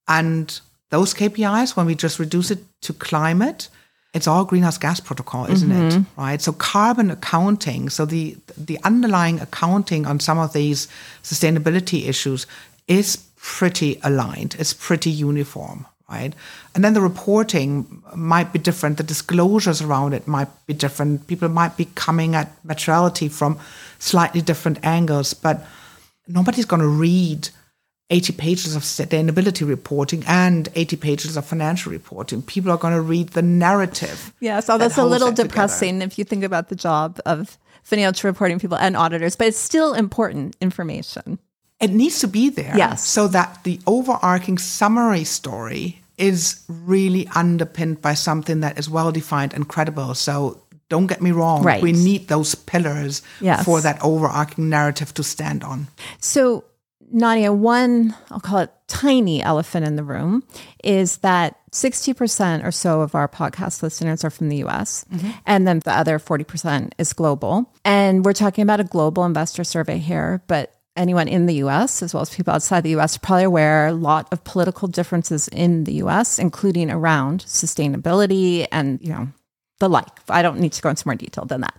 And 0.09 0.61
those 0.91 1.15
KPIs, 1.15 1.77
when 1.77 1.87
we 1.87 1.95
just 1.95 2.19
reduce 2.19 2.51
it 2.51 2.61
to 2.83 2.93
climate, 2.93 3.69
it's 4.15 4.29
all 4.29 4.45
greenhouse 4.45 4.79
gas 4.79 5.01
protocol, 5.01 5.47
isn't 5.47 5.69
mm-hmm. 5.69 6.01
it? 6.01 6.07
Right. 6.17 6.41
So 6.41 6.53
carbon 6.53 7.11
accounting, 7.11 7.91
so 7.91 8.07
the 8.07 8.37
the 8.57 8.79
underlying 8.85 9.41
accounting 9.41 10.07
on 10.07 10.21
some 10.21 10.39
of 10.39 10.53
these 10.53 10.87
sustainability 11.23 12.07
issues 12.07 12.47
is 12.87 13.17
pretty 13.37 14.01
aligned. 14.05 14.55
It's 14.59 14.73
pretty 14.73 15.11
uniform, 15.11 15.87
right? 16.09 16.33
And 16.75 16.85
then 16.85 16.95
the 16.95 17.01
reporting 17.01 18.03
might 18.15 18.53
be 18.53 18.59
different. 18.61 18.99
The 18.99 19.03
disclosures 19.03 19.83
around 19.83 20.15
it 20.15 20.29
might 20.29 20.49
be 20.67 20.75
different. 20.75 21.27
People 21.27 21.49
might 21.49 21.77
be 21.77 21.87
coming 21.97 22.37
at 22.37 22.53
materiality 22.65 23.29
from 23.29 23.59
slightly 23.99 24.41
different 24.41 24.79
angles, 24.85 25.35
but 25.35 25.67
nobody's 26.29 26.67
going 26.67 26.83
to 26.83 26.89
read 26.89 27.49
80 28.11 28.35
pages 28.35 28.77
of 28.77 28.83
sustainability 28.83 29.67
reporting 29.67 30.25
and 30.27 30.69
80 30.75 30.97
pages 30.97 31.37
of 31.37 31.47
financial 31.47 31.91
reporting. 31.91 32.43
People 32.43 32.71
are 32.71 32.77
going 32.77 32.95
to 32.95 33.01
read 33.01 33.31
the 33.31 33.43
narrative. 33.43 34.33
Yeah, 34.41 34.61
so 34.61 34.77
that's 34.77 34.97
that 34.97 35.03
a 35.03 35.07
little 35.07 35.33
depressing 35.33 35.95
together. 35.95 36.07
if 36.07 36.19
you 36.19 36.25
think 36.25 36.45
about 36.45 36.69
the 36.69 36.77
job 36.77 37.19
of 37.25 37.59
financial 37.83 38.29
reporting 38.29 38.59
people 38.59 38.77
and 38.77 38.97
auditors, 38.97 39.37
but 39.37 39.47
it's 39.47 39.59
still 39.59 39.95
important 39.95 40.57
information. 40.61 41.39
It 41.81 41.91
needs 41.91 42.21
to 42.21 42.29
be 42.29 42.51
there. 42.51 42.77
Yes. 42.77 43.07
So 43.07 43.27
that 43.29 43.65
the 43.65 43.81
overarching 43.87 44.59
summary 44.59 45.25
story 45.25 46.01
is 46.17 46.63
really 46.69 47.27
underpinned 47.35 48.01
by 48.01 48.15
something 48.15 48.61
that 48.61 48.79
is 48.79 48.89
well 48.89 49.13
defined 49.13 49.53
and 49.53 49.69
credible. 49.69 50.15
So 50.15 50.61
don't 50.89 51.07
get 51.07 51.21
me 51.21 51.33
wrong. 51.33 51.63
Right. 51.63 51.83
We 51.83 51.93
need 51.93 52.29
those 52.29 52.55
pillars 52.55 53.23
yes. 53.41 53.65
for 53.65 53.81
that 53.81 53.99
overarching 54.03 54.69
narrative 54.69 55.13
to 55.15 55.25
stand 55.25 55.65
on. 55.65 55.89
So 56.21 56.65
Nadja, 57.13 57.55
one, 57.55 58.15
I'll 58.31 58.41
call 58.41 58.59
it 58.59 58.71
tiny 58.87 59.43
elephant 59.43 59.87
in 59.87 59.97
the 59.97 60.05
room, 60.05 60.45
is 60.83 61.19
that 61.19 61.59
60% 61.73 62.65
or 62.65 62.71
so 62.71 63.01
of 63.01 63.15
our 63.15 63.29
podcast 63.29 63.83
listeners 63.83 64.25
are 64.25 64.31
from 64.31 64.49
the 64.49 64.65
US, 64.65 65.05
mm-hmm. 65.13 65.31
and 65.47 65.67
then 65.67 65.81
the 65.81 65.93
other 65.93 66.19
40% 66.19 66.93
is 66.99 67.13
global. 67.13 67.73
And 67.85 68.25
we're 68.25 68.33
talking 68.33 68.63
about 68.63 68.81
a 68.81 68.85
global 68.85 69.25
investor 69.25 69.65
survey 69.65 69.99
here, 69.99 70.43
but 70.47 70.75
anyone 70.97 71.29
in 71.29 71.47
the 71.47 71.55
US, 71.65 72.03
as 72.03 72.15
well 72.15 72.23
as 72.23 72.35
people 72.35 72.55
outside 72.55 72.83
the 72.83 72.97
US, 72.97 73.17
are 73.17 73.21
probably 73.21 73.45
aware 73.45 73.89
a 73.89 73.93
lot 73.93 74.29
of 74.33 74.45
political 74.45 74.89
differences 74.89 75.49
in 75.49 75.85
the 75.85 75.95
US, 76.05 76.39
including 76.39 76.91
around 76.91 77.45
sustainability 77.45 78.67
and, 78.71 79.01
you 79.03 79.11
know, 79.11 79.29
the 79.85 79.89
like. 79.91 80.09
I 80.31 80.41
don't 80.41 80.61
need 80.61 80.73
to 80.73 80.83
go 80.83 80.89
into 80.89 81.07
more 81.07 81.15
detail 81.15 81.45
than 81.45 81.61
that. 81.61 81.75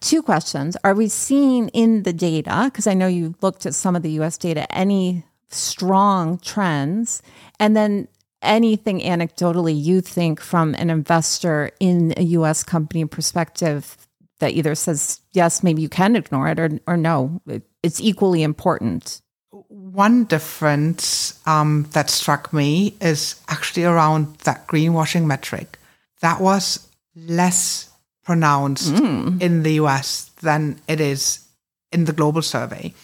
Two 0.00 0.22
questions. 0.22 0.76
Are 0.84 0.94
we 0.94 1.08
seeing 1.08 1.68
in 1.70 2.04
the 2.04 2.12
data, 2.12 2.62
because 2.66 2.86
I 2.86 2.94
know 2.94 3.08
you 3.08 3.34
looked 3.42 3.66
at 3.66 3.74
some 3.74 3.96
of 3.96 4.02
the 4.02 4.12
US 4.20 4.38
data, 4.38 4.70
any 4.72 5.24
strong 5.48 6.38
trends? 6.38 7.22
And 7.58 7.76
then 7.76 8.06
anything 8.40 9.00
anecdotally 9.00 9.74
you 9.78 10.00
think 10.00 10.40
from 10.40 10.74
an 10.76 10.90
investor 10.90 11.72
in 11.80 12.14
a 12.16 12.22
US 12.38 12.62
company 12.62 13.04
perspective 13.04 13.96
that 14.38 14.52
either 14.52 14.76
says, 14.76 15.20
yes, 15.32 15.62
maybe 15.62 15.82
you 15.82 15.88
can 15.88 16.14
ignore 16.14 16.48
it, 16.48 16.60
or, 16.60 16.70
or 16.86 16.96
no, 16.96 17.42
it's 17.82 18.00
equally 18.00 18.42
important? 18.44 19.20
One 19.68 20.24
difference 20.24 21.38
um, 21.46 21.88
that 21.92 22.08
struck 22.10 22.52
me 22.52 22.94
is 23.00 23.40
actually 23.48 23.84
around 23.84 24.38
that 24.44 24.68
greenwashing 24.68 25.26
metric. 25.26 25.78
That 26.20 26.40
was 26.40 26.86
less 27.26 27.90
pronounced 28.24 28.94
mm. 28.94 29.40
in 29.40 29.62
the 29.62 29.72
US 29.72 30.30
than 30.42 30.80
it 30.86 31.00
is 31.00 31.46
in 31.92 32.04
the 32.04 32.12
global 32.12 32.42
survey. 32.42 32.94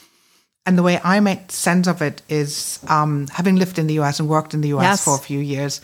And 0.64 0.76
the 0.76 0.83
way 0.83 1.00
I 1.02 1.20
make 1.20 1.52
sense 1.52 1.87
of 1.87 2.02
it 2.02 2.22
is 2.29 2.81
um, 2.88 3.29
having 3.29 3.57
lived 3.57 3.79
in 3.79 3.87
the 3.87 3.98
US 4.00 4.20
and 4.20 4.29
worked 4.29 4.55
in 4.55 4.61
the 4.61 4.74
US 4.74 4.83
yes. 4.83 5.05
for 5.05 5.14
a 5.14 5.18
few 5.18 5.38
years, 5.38 5.81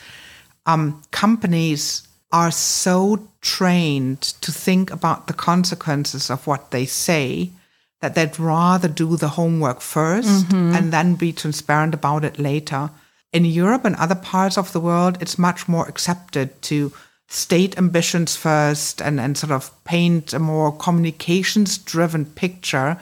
um, 0.66 1.02
companies 1.10 2.06
are 2.32 2.50
so 2.50 3.28
trained 3.40 4.20
to 4.22 4.50
think 4.50 4.90
about 4.90 5.26
the 5.26 5.34
consequences 5.34 6.30
of 6.30 6.46
what 6.46 6.70
they 6.70 6.86
say 6.86 7.50
that 8.00 8.14
they'd 8.14 8.38
rather 8.38 8.88
do 8.88 9.16
the 9.16 9.28
homework 9.28 9.78
1st 9.78 10.44
mm-hmm. 10.44 10.74
and 10.74 10.92
then 10.92 11.14
be 11.14 11.32
transparent 11.32 11.94
about 11.94 12.24
it 12.24 12.38
later. 12.38 12.90
In 13.32 13.44
Europe 13.44 13.84
and 13.84 13.94
other 13.96 14.16
parts 14.16 14.58
of 14.58 14.72
the 14.72 14.80
world, 14.80 15.18
it's 15.20 15.38
much 15.38 15.68
more 15.68 15.88
accepted 15.88 16.60
to 16.62 16.92
state 17.28 17.78
ambitions 17.78 18.36
first 18.36 19.00
and, 19.00 19.18
and 19.18 19.38
sort 19.38 19.52
of 19.52 19.72
paint 19.84 20.32
a 20.32 20.38
more 20.38 20.76
communications 20.76 21.78
driven 21.78 22.26
picture 22.26 22.98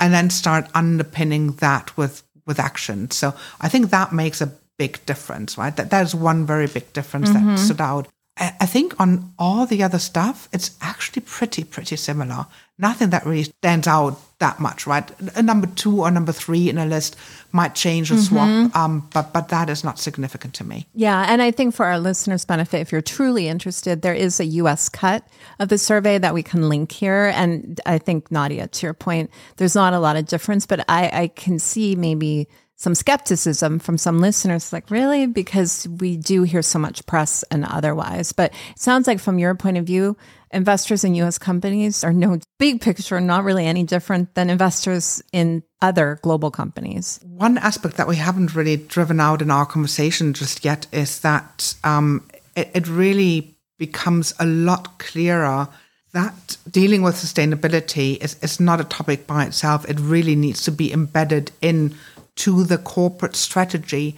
and 0.00 0.12
then 0.12 0.30
start 0.30 0.68
underpinning 0.74 1.52
that 1.56 1.96
with 1.96 2.22
with 2.46 2.58
action. 2.58 3.10
So 3.10 3.34
I 3.60 3.68
think 3.68 3.90
that 3.90 4.12
makes 4.12 4.40
a 4.40 4.52
big 4.78 5.04
difference, 5.06 5.56
right? 5.56 5.74
That 5.76 5.90
that 5.90 6.04
is 6.04 6.14
one 6.14 6.46
very 6.46 6.66
big 6.66 6.92
difference 6.92 7.30
mm-hmm. 7.30 7.54
that 7.54 7.58
stood 7.58 7.80
out. 7.80 8.08
I 8.36 8.66
think 8.66 9.00
on 9.00 9.32
all 9.38 9.64
the 9.64 9.84
other 9.84 10.00
stuff, 10.00 10.48
it's 10.52 10.76
actually 10.80 11.22
pretty, 11.22 11.62
pretty 11.62 11.94
similar. 11.94 12.46
Nothing 12.78 13.10
that 13.10 13.24
really 13.24 13.44
stands 13.44 13.86
out 13.86 14.18
that 14.40 14.58
much, 14.58 14.88
right? 14.88 15.08
A 15.36 15.42
number 15.42 15.68
two 15.68 16.00
or 16.00 16.10
number 16.10 16.32
three 16.32 16.68
in 16.68 16.76
a 16.76 16.84
list 16.84 17.16
might 17.52 17.76
change 17.76 18.10
or 18.10 18.16
swap, 18.16 18.48
mm-hmm. 18.48 18.76
um, 18.76 19.08
but 19.14 19.32
but 19.32 19.50
that 19.50 19.70
is 19.70 19.84
not 19.84 20.00
significant 20.00 20.54
to 20.54 20.64
me. 20.64 20.88
Yeah, 20.94 21.24
and 21.28 21.40
I 21.40 21.52
think 21.52 21.76
for 21.76 21.86
our 21.86 22.00
listeners' 22.00 22.44
benefit, 22.44 22.80
if 22.80 22.90
you're 22.90 23.00
truly 23.00 23.46
interested, 23.46 24.02
there 24.02 24.14
is 24.14 24.40
a 24.40 24.44
U.S. 24.44 24.88
cut 24.88 25.24
of 25.60 25.68
the 25.68 25.78
survey 25.78 26.18
that 26.18 26.34
we 26.34 26.42
can 26.42 26.68
link 26.68 26.90
here. 26.90 27.30
And 27.36 27.80
I 27.86 27.98
think 27.98 28.30
Nadja, 28.30 28.68
to 28.68 28.86
your 28.86 28.94
point, 28.94 29.30
there's 29.58 29.76
not 29.76 29.94
a 29.94 30.00
lot 30.00 30.16
of 30.16 30.26
difference, 30.26 30.66
but 30.66 30.84
I, 30.88 31.08
I 31.12 31.28
can 31.28 31.60
see 31.60 31.94
maybe 31.94 32.48
some 32.84 32.94
skepticism 32.94 33.78
from 33.78 33.96
some 33.96 34.20
listeners 34.20 34.72
like 34.72 34.90
really? 34.90 35.26
Because 35.26 35.88
we 35.88 36.18
do 36.18 36.42
hear 36.42 36.62
so 36.62 36.78
much 36.78 37.04
press 37.06 37.42
and 37.50 37.64
otherwise. 37.64 38.32
But 38.32 38.52
it 38.70 38.78
sounds 38.78 39.06
like 39.06 39.18
from 39.18 39.38
your 39.38 39.54
point 39.54 39.78
of 39.78 39.86
view 39.86 40.16
investors 40.52 41.02
in 41.02 41.14
US 41.16 41.38
companies 41.38 42.04
are 42.04 42.12
no 42.12 42.38
big 42.58 42.80
picture 42.80 43.20
not 43.20 43.42
really 43.42 43.66
any 43.66 43.82
different 43.84 44.34
than 44.34 44.50
investors 44.50 45.22
in 45.32 45.62
other 45.80 46.20
global 46.22 46.50
companies. 46.50 47.18
One 47.24 47.58
aspect 47.58 47.96
that 47.96 48.06
we 48.06 48.16
haven't 48.16 48.54
really 48.54 48.76
driven 48.76 49.18
out 49.18 49.42
in 49.42 49.50
our 49.50 49.66
conversation 49.66 50.34
just 50.34 50.64
yet 50.64 50.86
is 50.92 51.20
that 51.20 51.74
um, 51.84 52.28
it, 52.54 52.70
it 52.74 52.86
really 52.86 53.56
becomes 53.78 54.34
a 54.38 54.46
lot 54.46 54.98
clearer 54.98 55.68
that 56.12 56.56
dealing 56.70 57.02
with 57.02 57.16
sustainability 57.16 58.22
is, 58.22 58.36
is 58.40 58.60
not 58.60 58.80
a 58.80 58.84
topic 58.84 59.26
by 59.26 59.44
itself. 59.44 59.88
It 59.88 59.98
really 59.98 60.36
needs 60.36 60.62
to 60.62 60.70
be 60.70 60.92
embedded 60.92 61.50
in 61.60 61.96
to 62.36 62.64
the 62.64 62.78
corporate 62.78 63.36
strategy. 63.36 64.16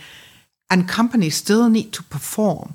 And 0.71 0.89
companies 0.89 1.37
still 1.37 1.69
need 1.69 1.93
to 1.93 2.03
perform, 2.03 2.75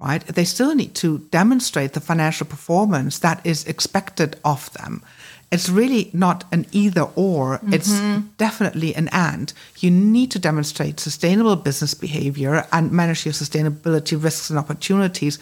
right? 0.00 0.26
They 0.26 0.44
still 0.44 0.74
need 0.74 0.94
to 0.96 1.18
demonstrate 1.30 1.92
the 1.92 2.00
financial 2.00 2.46
performance 2.46 3.18
that 3.20 3.44
is 3.44 3.64
expected 3.66 4.36
of 4.44 4.72
them. 4.72 5.02
It's 5.50 5.70
really 5.70 6.10
not 6.12 6.44
an 6.52 6.66
either 6.72 7.08
or, 7.14 7.58
mm-hmm. 7.58 7.72
it's 7.72 7.98
definitely 8.36 8.94
an 8.94 9.08
and. 9.12 9.52
You 9.78 9.90
need 9.90 10.30
to 10.32 10.38
demonstrate 10.38 11.00
sustainable 11.00 11.56
business 11.56 11.94
behavior 11.94 12.66
and 12.70 12.92
manage 12.92 13.24
your 13.24 13.32
sustainability 13.32 14.22
risks 14.22 14.50
and 14.50 14.58
opportunities 14.58 15.38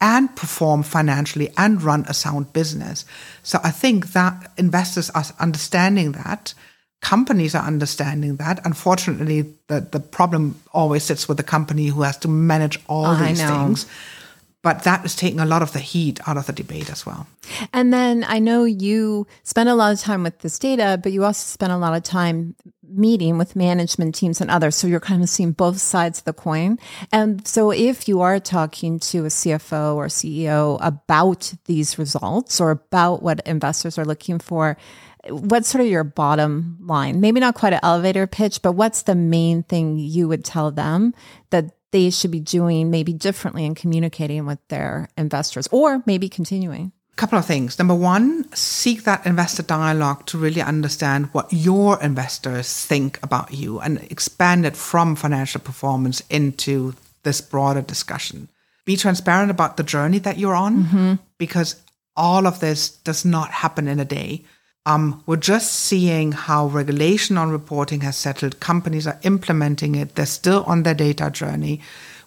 and 0.00 0.34
perform 0.34 0.82
financially 0.82 1.50
and 1.56 1.82
run 1.82 2.04
a 2.08 2.14
sound 2.14 2.52
business. 2.52 3.04
So 3.42 3.60
I 3.62 3.70
think 3.70 4.12
that 4.12 4.50
investors 4.56 5.10
are 5.10 5.24
understanding 5.38 6.12
that 6.12 6.54
companies 7.00 7.54
are 7.54 7.64
understanding 7.64 8.36
that. 8.36 8.60
Unfortunately, 8.64 9.42
the, 9.68 9.80
the 9.80 10.00
problem 10.00 10.60
always 10.72 11.02
sits 11.04 11.28
with 11.28 11.36
the 11.36 11.42
company 11.42 11.86
who 11.86 12.02
has 12.02 12.16
to 12.18 12.28
manage 12.28 12.78
all 12.86 13.06
oh, 13.06 13.16
these 13.16 13.42
things. 13.42 13.86
But 14.62 14.84
that 14.84 15.04
is 15.06 15.16
taking 15.16 15.40
a 15.40 15.46
lot 15.46 15.62
of 15.62 15.72
the 15.72 15.78
heat 15.78 16.20
out 16.28 16.36
of 16.36 16.46
the 16.46 16.52
debate 16.52 16.90
as 16.90 17.06
well. 17.06 17.26
And 17.72 17.92
then 17.94 18.24
I 18.28 18.40
know 18.40 18.64
you 18.64 19.26
spend 19.42 19.70
a 19.70 19.74
lot 19.74 19.92
of 19.92 20.00
time 20.00 20.22
with 20.22 20.40
this 20.40 20.58
data, 20.58 21.00
but 21.02 21.12
you 21.12 21.24
also 21.24 21.44
spend 21.46 21.72
a 21.72 21.78
lot 21.78 21.96
of 21.96 22.02
time 22.02 22.54
meeting 22.82 23.38
with 23.38 23.56
management 23.56 24.14
teams 24.14 24.40
and 24.40 24.50
others. 24.50 24.76
So 24.76 24.86
you're 24.86 25.00
kind 25.00 25.22
of 25.22 25.28
seeing 25.28 25.52
both 25.52 25.78
sides 25.78 26.18
of 26.18 26.24
the 26.24 26.32
coin. 26.32 26.78
And 27.12 27.46
so 27.46 27.70
if 27.70 28.08
you 28.08 28.20
are 28.20 28.38
talking 28.38 28.98
to 29.00 29.24
a 29.24 29.28
CFO 29.28 29.94
or 29.94 30.06
CEO 30.06 30.78
about 30.82 31.54
these 31.64 31.98
results 31.98 32.60
or 32.60 32.70
about 32.70 33.22
what 33.22 33.40
investors 33.46 33.96
are 33.96 34.04
looking 34.04 34.38
for, 34.38 34.76
what's 35.28 35.68
sort 35.68 35.82
of 35.82 35.90
your 35.90 36.04
bottom 36.04 36.78
line? 36.82 37.20
Maybe 37.20 37.40
not 37.40 37.54
quite 37.54 37.72
an 37.72 37.80
elevator 37.82 38.26
pitch, 38.26 38.62
but 38.62 38.72
what's 38.72 39.02
the 39.02 39.14
main 39.14 39.62
thing 39.62 39.98
you 39.98 40.28
would 40.28 40.44
tell 40.44 40.70
them 40.70 41.14
that 41.50 41.72
they 41.92 42.10
should 42.10 42.30
be 42.30 42.40
doing 42.40 42.90
maybe 42.90 43.12
differently 43.12 43.64
in 43.64 43.74
communicating 43.74 44.46
with 44.46 44.58
their 44.68 45.08
investors 45.16 45.68
or 45.70 46.02
maybe 46.06 46.28
continuing? 46.28 46.92
A 47.12 47.16
couple 47.16 47.38
of 47.38 47.44
things. 47.44 47.78
Number 47.78 47.94
one, 47.94 48.50
seek 48.54 49.04
that 49.04 49.26
investor 49.26 49.62
dialogue 49.62 50.26
to 50.26 50.38
really 50.38 50.62
understand 50.62 51.28
what 51.32 51.52
your 51.52 52.00
investors 52.02 52.84
think 52.86 53.18
about 53.22 53.52
you 53.52 53.80
and 53.80 53.98
expand 54.10 54.64
it 54.64 54.76
from 54.76 55.16
financial 55.16 55.60
performance 55.60 56.22
into 56.30 56.94
this 57.22 57.40
broader 57.40 57.82
discussion. 57.82 58.48
Be 58.84 58.96
transparent 58.96 59.50
about 59.50 59.76
the 59.76 59.82
journey 59.82 60.18
that 60.20 60.38
you're 60.38 60.54
on 60.54 60.84
mm-hmm. 60.84 61.14
because 61.38 61.76
all 62.16 62.46
of 62.46 62.60
this 62.60 62.88
does 62.88 63.24
not 63.24 63.50
happen 63.50 63.86
in 63.88 64.00
a 64.00 64.04
day 64.04 64.44
Um, 64.86 65.22
we're 65.26 65.36
just 65.36 65.72
seeing 65.74 66.32
how 66.32 66.66
regulation 66.66 67.36
on 67.36 67.50
reporting 67.50 68.00
has 68.00 68.16
settled. 68.16 68.60
Companies 68.60 69.06
are 69.06 69.18
implementing 69.22 69.94
it. 69.94 70.14
They're 70.14 70.26
still 70.26 70.64
on 70.64 70.82
their 70.82 70.94
data 70.94 71.30
journey. 71.30 71.80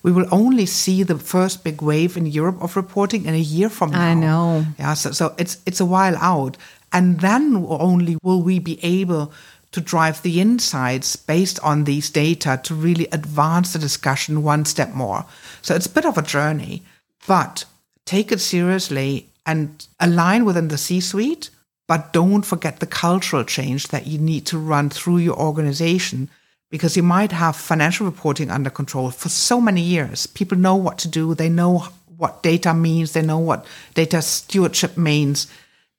We 0.04 0.12
will 0.12 0.28
only 0.32 0.66
see 0.66 1.02
the 1.02 1.18
first 1.18 1.64
big 1.64 1.82
wave 1.82 2.16
in 2.16 2.26
Europe 2.26 2.62
of 2.62 2.76
reporting 2.76 3.26
in 3.26 3.34
a 3.34 3.38
year 3.38 3.70
from 3.70 3.92
now. 3.92 4.02
I 4.02 4.14
know. 4.14 4.66
Yeah, 4.78 4.94
so, 4.94 5.12
so 5.12 5.34
it's 5.38 5.58
it's 5.66 5.80
a 5.80 5.86
while 5.86 6.18
out, 6.18 6.58
and 6.92 7.22
then 7.22 7.66
only 7.70 8.18
will 8.22 8.44
we 8.44 8.60
be 8.60 8.84
able 8.84 9.32
to 9.72 9.82
drive 9.82 10.22
the 10.22 10.40
insights 10.40 11.16
based 11.16 11.60
on 11.62 11.86
these 11.86 12.10
data 12.10 12.60
to 12.64 12.76
really 12.76 13.08
advance 13.12 13.74
the 13.74 13.80
discussion 13.80 14.44
one 14.44 14.66
step 14.66 14.94
more. 14.94 15.26
So 15.62 15.74
it's 15.74 15.88
a 15.88 15.90
bit 15.90 16.06
of 16.06 16.18
a 16.18 16.22
journey, 16.22 16.84
but 17.26 17.66
take 18.06 18.32
it 18.32 18.40
seriously 18.40 19.30
and 19.46 19.88
align 20.00 20.46
within 20.46 20.68
the 20.68 20.78
C-suite 20.78 21.50
but 21.94 22.12
don't 22.12 22.42
forget 22.42 22.80
the 22.80 22.88
cultural 22.88 23.44
change 23.44 23.90
that 23.90 24.08
you 24.08 24.18
need 24.18 24.48
to 24.48 24.58
run 24.58 24.90
through 24.90 25.18
your 25.18 25.38
organization 25.38 26.28
because 26.72 26.98
you 26.98 27.04
might 27.04 27.32
have 27.32 27.56
financial 27.56 28.08
reporting 28.08 28.50
under 28.50 28.72
control 28.72 29.12
for 29.12 29.30
so 29.30 29.62
many 29.62 29.82
years. 29.82 30.26
People 30.26 30.58
know 30.58 30.74
what 30.74 30.98
to 30.98 31.08
do, 31.08 31.36
they 31.36 31.50
know 31.50 31.86
what 32.18 32.42
data 32.42 32.74
means, 32.74 33.12
they 33.12 33.22
know 33.22 33.38
what 33.38 33.68
data 33.94 34.24
stewardship 34.24 34.98
means. 34.98 35.46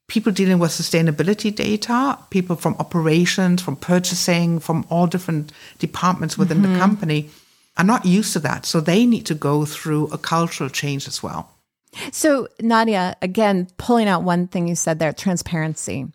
People 0.09 0.33
dealing 0.33 0.59
with 0.59 0.73
sustainability 0.73 1.55
data, 1.55 2.19
people 2.31 2.57
from 2.57 2.75
operations, 2.81 3.63
from 3.63 3.77
purchasing, 3.77 4.59
from 4.59 4.85
all 4.91 5.07
different 5.07 5.53
departments 5.79 6.37
within 6.37 6.59
mm-hmm. 6.59 6.73
the 6.73 6.79
company 6.81 7.31
are 7.77 7.85
not 7.85 8.05
used 8.05 8.33
to 8.33 8.41
that. 8.41 8.67
So 8.67 8.81
they 8.81 9.07
need 9.07 9.27
to 9.27 9.35
go 9.37 9.65
through 9.65 10.09
a 10.09 10.19
cultural 10.19 10.71
change 10.71 11.07
as 11.07 11.23
well. 11.23 11.54
So, 12.13 12.49
Nadja, 12.61 13.15
again, 13.23 13.69
pulling 13.77 14.09
out 14.09 14.23
one 14.23 14.49
thing 14.49 14.69
you 14.69 14.75
said 14.75 14.99
there 14.99 15.13
transparency. 15.13 16.07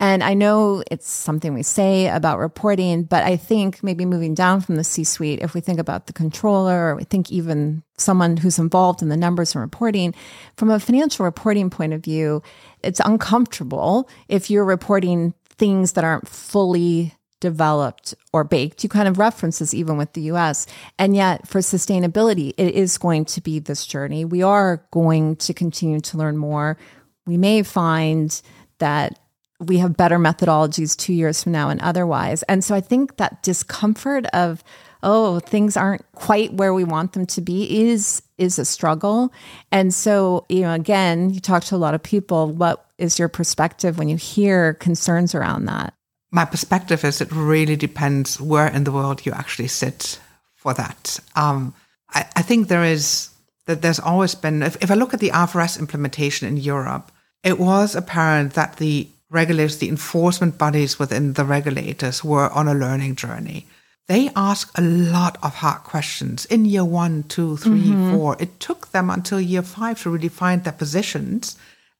And 0.00 0.22
I 0.22 0.34
know 0.34 0.82
it's 0.90 1.08
something 1.08 1.54
we 1.54 1.62
say 1.62 2.08
about 2.08 2.38
reporting, 2.38 3.04
but 3.04 3.24
I 3.24 3.36
think 3.36 3.82
maybe 3.82 4.04
moving 4.04 4.34
down 4.34 4.60
from 4.60 4.76
the 4.76 4.84
C 4.84 5.04
suite, 5.04 5.40
if 5.40 5.54
we 5.54 5.60
think 5.60 5.78
about 5.78 6.06
the 6.06 6.12
controller, 6.12 6.90
or 6.90 6.96
we 6.96 7.04
think 7.04 7.30
even 7.30 7.82
someone 7.96 8.36
who's 8.36 8.58
involved 8.58 9.02
in 9.02 9.08
the 9.08 9.16
numbers 9.16 9.54
and 9.54 9.62
reporting, 9.62 10.14
from 10.56 10.70
a 10.70 10.80
financial 10.80 11.24
reporting 11.24 11.70
point 11.70 11.92
of 11.92 12.02
view, 12.02 12.42
it's 12.82 13.00
uncomfortable 13.00 14.08
if 14.28 14.50
you're 14.50 14.64
reporting 14.64 15.34
things 15.56 15.92
that 15.92 16.04
aren't 16.04 16.28
fully 16.28 17.14
developed 17.40 18.14
or 18.32 18.44
baked. 18.44 18.82
You 18.82 18.88
kind 18.88 19.08
of 19.08 19.18
references 19.18 19.74
even 19.74 19.96
with 19.96 20.12
the 20.14 20.22
US. 20.22 20.66
And 20.98 21.14
yet 21.14 21.46
for 21.46 21.60
sustainability, 21.60 22.54
it 22.56 22.74
is 22.74 22.98
going 22.98 23.24
to 23.26 23.40
be 23.40 23.58
this 23.58 23.86
journey. 23.86 24.24
We 24.24 24.42
are 24.42 24.84
going 24.90 25.36
to 25.36 25.54
continue 25.54 26.00
to 26.00 26.16
learn 26.16 26.36
more. 26.36 26.78
We 27.26 27.36
may 27.36 27.62
find 27.62 28.40
that 28.78 29.18
we 29.60 29.78
have 29.78 29.96
better 29.96 30.18
methodologies 30.18 30.96
two 30.96 31.12
years 31.12 31.42
from 31.42 31.52
now 31.52 31.68
and 31.68 31.80
otherwise. 31.80 32.42
And 32.44 32.64
so 32.64 32.74
I 32.74 32.80
think 32.80 33.16
that 33.16 33.42
discomfort 33.42 34.26
of, 34.26 34.64
oh, 35.02 35.40
things 35.40 35.76
aren't 35.76 36.10
quite 36.12 36.54
where 36.54 36.74
we 36.74 36.84
want 36.84 37.12
them 37.12 37.26
to 37.26 37.40
be 37.40 37.88
is 37.88 38.22
is 38.36 38.58
a 38.58 38.64
struggle. 38.64 39.32
And 39.70 39.94
so, 39.94 40.44
you 40.48 40.62
know, 40.62 40.72
again, 40.72 41.30
you 41.30 41.40
talk 41.40 41.62
to 41.64 41.76
a 41.76 41.78
lot 41.78 41.94
of 41.94 42.02
people, 42.02 42.50
what 42.50 42.84
is 42.98 43.18
your 43.18 43.28
perspective 43.28 43.96
when 43.96 44.08
you 44.08 44.16
hear 44.16 44.74
concerns 44.74 45.34
around 45.36 45.66
that? 45.66 45.93
My 46.34 46.44
perspective 46.44 47.04
is 47.04 47.20
it 47.20 47.30
really 47.30 47.76
depends 47.76 48.40
where 48.40 48.66
in 48.66 48.82
the 48.82 48.90
world 48.90 49.24
you 49.24 49.30
actually 49.30 49.68
sit 49.68 50.18
for 50.56 50.74
that. 50.74 51.20
Um, 51.36 51.74
I, 52.10 52.26
I, 52.34 52.42
think 52.42 52.66
there 52.66 52.82
is 52.82 53.30
that 53.66 53.82
there's 53.82 54.00
always 54.00 54.34
been, 54.34 54.60
if, 54.64 54.82
if 54.82 54.90
I 54.90 54.94
look 54.94 55.14
at 55.14 55.20
the 55.20 55.30
IFRS 55.30 55.78
implementation 55.78 56.48
in 56.48 56.56
Europe, 56.56 57.12
it 57.44 57.60
was 57.60 57.94
apparent 57.94 58.54
that 58.54 58.78
the 58.78 59.06
regulators, 59.30 59.78
the 59.78 59.88
enforcement 59.88 60.58
bodies 60.58 60.98
within 60.98 61.34
the 61.34 61.44
regulators 61.44 62.24
were 62.24 62.50
on 62.50 62.66
a 62.66 62.74
learning 62.74 63.14
journey. 63.14 63.66
They 64.08 64.28
ask 64.34 64.76
a 64.76 64.82
lot 64.82 65.38
of 65.40 65.54
hard 65.54 65.84
questions 65.84 66.46
in 66.46 66.64
year 66.64 66.84
one, 66.84 67.22
two, 67.22 67.58
three, 67.58 67.90
mm-hmm. 67.90 68.12
four. 68.12 68.36
It 68.40 68.58
took 68.58 68.88
them 68.88 69.08
until 69.08 69.40
year 69.40 69.62
five 69.62 70.02
to 70.02 70.10
really 70.10 70.28
find 70.28 70.64
their 70.64 70.72
positions 70.72 71.56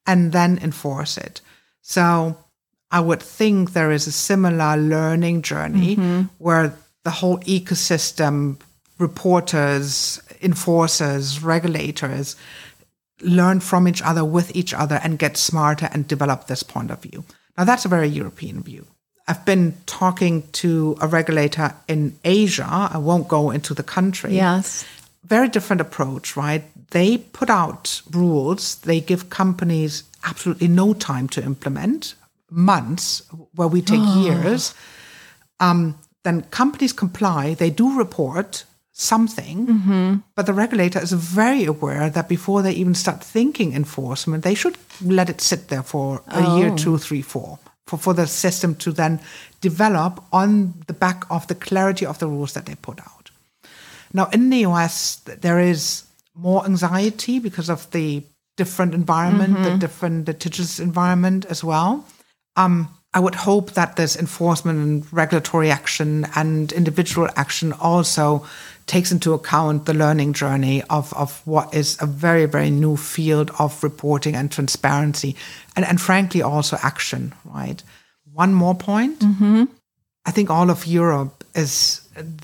and 0.09 0.33
then 0.33 0.59
enforce 0.59 1.16
it. 1.16 1.40
So 1.83 2.37
I 2.90 3.01
would 3.01 3.23
think 3.23 3.73
there 3.73 3.90
is 3.90 4.07
a 4.07 4.12
similar 4.12 4.77
learning 4.77 5.42
journey 5.42 5.97
mm-hmm. 5.97 6.23
where 6.38 6.77
the 7.03 7.11
whole 7.11 7.38
ecosystem, 7.40 8.57
reporters, 8.99 10.23
enforcers, 10.42 11.42
regulators, 11.42 12.37
learn 13.20 13.61
from 13.61 13.88
each 13.88 14.03
other 14.03 14.25
with 14.25 14.55
each 14.55 14.75
other 14.75 15.01
and 15.03 15.18
get 15.18 15.37
smarter 15.37 15.88
and 15.92 16.07
develop 16.07 16.47
this 16.47 16.62
point 16.62 16.90
of 16.90 17.01
view. 17.01 17.25
Now, 17.57 17.64
that's 17.64 17.85
a 17.85 17.88
very 17.88 18.09
European 18.09 18.62
view. 18.62 18.87
I've 19.27 19.44
been 19.44 19.75
talking 19.87 20.42
to 20.53 20.97
a 21.01 21.07
regulator 21.07 21.75
in 21.88 22.18
Asia. 22.25 22.66
I 22.68 22.99
won't 22.99 23.29
go 23.29 23.51
into 23.51 23.73
the 23.73 23.83
country. 23.83 24.35
Yes. 24.35 24.85
Very 25.25 25.49
different 25.49 25.81
approach, 25.81 26.37
right? 26.37 26.62
They 26.90 27.18
put 27.18 27.49
out 27.49 28.03
rules, 28.11 28.77
they 28.77 29.01
give 29.01 29.31
companies 29.31 30.05
absolutely 30.23 30.68
no 30.68 30.92
time 30.92 31.29
to 31.29 31.42
implement 31.42 32.14
months, 32.50 33.22
where 33.54 33.68
we 33.68 33.83
take 33.83 34.00
oh. 34.02 34.22
years, 34.22 34.74
um, 35.61 35.98
then 36.22 36.42
companies 36.42 36.92
comply. 36.92 37.54
They 37.54 37.70
do 37.70 37.96
report 37.98 38.64
something, 38.92 39.66
mm-hmm. 39.66 40.14
but 40.37 40.46
the 40.46 40.52
regulator 40.52 41.00
is 41.00 41.12
very 41.12 41.64
aware 41.64 42.09
that 42.09 42.28
before 42.28 42.62
they 42.62 42.72
even 42.72 42.94
start 42.94 43.24
thinking 43.24 43.74
enforcement, 43.74 44.44
they 44.44 44.54
should 44.54 44.78
let 45.02 45.28
it 45.28 45.40
sit 45.40 45.68
there 45.68 45.83
for 45.83 46.22
a 46.28 46.46
oh. 46.46 46.59
year, 46.59 46.74
two, 46.76 46.96
three, 46.98 47.22
four, 47.22 47.59
for, 47.87 47.98
for 47.98 48.14
the 48.14 48.26
system 48.26 48.74
to 48.76 48.92
then 48.92 49.20
develop 49.61 50.22
on 50.33 50.74
the 50.87 50.92
back 50.92 51.24
of 51.28 51.46
the 51.48 51.54
clarity 51.57 52.07
of 52.07 52.18
the 52.20 52.28
rules 52.28 52.52
that 52.52 52.66
they 52.66 52.76
put 52.76 53.00
out. 53.00 53.30
Now, 54.12 54.28
in 54.33 54.48
the 54.50 54.59
US, 54.59 55.16
there 55.16 55.59
is 55.59 56.04
more 56.35 56.64
anxiety 56.64 57.40
because 57.40 57.68
of 57.68 57.90
the 57.90 58.22
different 58.57 58.94
environment, 58.94 59.54
mm-hmm. 59.54 59.64
the 59.64 59.78
different 59.78 60.28
litigious 60.28 60.78
environment 60.78 61.44
as 61.46 61.64
well. 61.64 62.04
Um, 62.57 62.88
I 63.12 63.21
would 63.21 63.37
hope 63.37 63.73
that 63.73 63.95
this 63.95 64.17
enforcement 64.17 64.79
and 64.79 65.12
regulatory 65.12 65.71
action 65.71 66.27
and 66.35 66.73
individual 66.73 67.29
action 67.37 67.73
also 67.73 68.45
takes 68.87 69.12
into 69.12 69.33
account 69.33 69.87
the 69.87 69.95
learning 69.95 70.33
journey 70.33 70.83
of, 70.90 71.12
of 71.14 71.40
what 71.47 71.73
is 71.73 71.97
a 72.01 72.07
very, 72.07 72.47
very 72.47 72.71
new 72.71 72.97
field 72.97 73.51
of 73.59 73.83
reporting 73.83 74.35
and 74.35 74.51
transparency, 74.51 75.37
and, 75.77 75.85
and 75.85 76.01
frankly, 76.01 76.43
also 76.43 76.77
action, 76.83 77.33
right? 77.45 77.83
One 78.33 78.53
more 78.53 78.75
point. 78.75 79.21
Mm-hmm. 79.21 79.64
I 80.27 80.31
think 80.33 80.51
all 80.51 80.71
of 80.71 80.87
Europe 80.87 81.45
is 81.55 82.01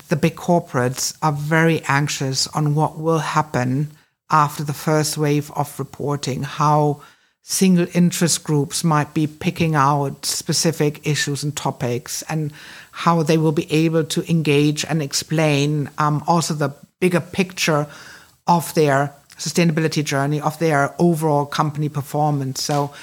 the 0.07 0.15
big 0.15 0.35
corporates 0.35 1.17
are 1.21 1.33
very 1.33 1.81
anxious 1.87 2.47
on 2.47 2.75
what 2.75 2.97
will 2.97 3.19
happen 3.19 3.91
after 4.29 4.63
the 4.63 4.73
first 4.73 5.17
wave 5.17 5.51
of 5.51 5.77
reporting, 5.77 6.43
how 6.43 7.01
single 7.43 7.87
interest 7.93 8.43
groups 8.43 8.83
might 8.83 9.13
be 9.13 9.27
picking 9.27 9.75
out 9.75 10.25
specific 10.25 11.05
issues 11.07 11.43
and 11.43 11.55
topics 11.55 12.21
and 12.23 12.53
how 12.91 13.23
they 13.23 13.37
will 13.37 13.51
be 13.51 13.71
able 13.71 14.03
to 14.03 14.29
engage 14.29 14.85
and 14.85 15.01
explain 15.01 15.89
um, 15.97 16.23
also 16.27 16.53
the 16.53 16.73
bigger 16.99 17.19
picture 17.19 17.87
of 18.47 18.73
their 18.75 19.13
sustainability 19.37 20.03
journey, 20.03 20.39
of 20.39 20.57
their 20.59 20.93
overall 20.99 21.45
company 21.45 21.89
performance. 21.89 22.61
So 22.61 22.93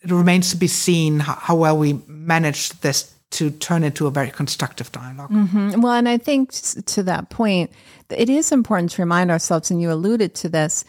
it 0.00 0.10
remains 0.10 0.50
to 0.50 0.56
be 0.56 0.68
seen 0.68 1.20
how, 1.20 1.34
how 1.34 1.56
well 1.56 1.76
we 1.76 2.00
manage 2.06 2.70
this 2.80 3.12
to 3.32 3.50
turn 3.50 3.82
into 3.82 4.06
a 4.06 4.10
very 4.10 4.30
constructive 4.30 4.92
dialog 4.92 5.30
mm-hmm. 5.30 5.80
Well, 5.80 5.94
and 5.94 6.08
I 6.08 6.18
think 6.18 6.52
to 6.52 7.02
that 7.04 7.30
point, 7.30 7.70
it 8.10 8.28
is 8.28 8.52
important 8.52 8.90
to 8.92 9.02
remind 9.02 9.30
ourselves, 9.30 9.70
and 9.70 9.80
you 9.80 9.90
alluded 9.90 10.34
to 10.36 10.48
this, 10.48 10.84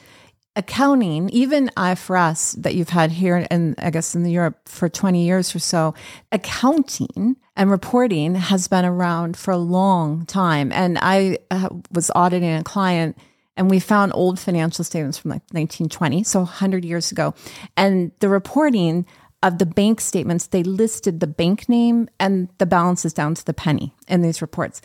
accounting, 0.55 1.29
even 1.29 1.69
IFRS 1.75 2.61
that 2.61 2.75
you've 2.75 2.89
had 2.89 3.11
here 3.11 3.47
in, 3.49 3.75
I 3.77 3.89
guess, 3.89 4.13
in 4.13 4.25
Europe 4.25 4.67
for 4.67 4.87
20 4.87 5.25
years 5.25 5.55
or 5.55 5.59
so, 5.59 5.93
accounting 6.31 7.37
and 7.55 7.71
reporting 7.71 8.35
has 8.35 8.67
been 8.67 8.85
around 8.85 9.37
for 9.37 9.51
a 9.51 9.57
long 9.57 10.25
time. 10.25 10.71
And 10.71 10.97
I 11.01 11.39
uh, 11.49 11.69
was 11.91 12.11
auditing 12.13 12.53
a 12.53 12.63
client 12.63 13.17
and 13.55 13.69
we 13.69 13.79
found 13.79 14.11
old 14.15 14.39
financial 14.39 14.83
statements 14.83 15.17
from 15.17 15.29
like 15.29 15.43
1920, 15.51 16.23
so 16.23 16.39
100 16.39 16.83
years 16.83 17.11
ago. 17.11 17.35
And 17.77 18.11
the 18.19 18.29
reporting 18.29 19.05
of 19.43 19.57
the 19.57 19.65
bank 19.65 20.01
statements, 20.01 20.47
they 20.47 20.63
listed 20.63 21.19
the 21.19 21.27
bank 21.27 21.67
name 21.67 22.09
and 22.19 22.49
the 22.57 22.65
balances 22.65 23.13
down 23.13 23.35
to 23.35 23.45
the 23.45 23.53
penny 23.53 23.93
in 24.07 24.21
these 24.21 24.41
reports. 24.41 24.81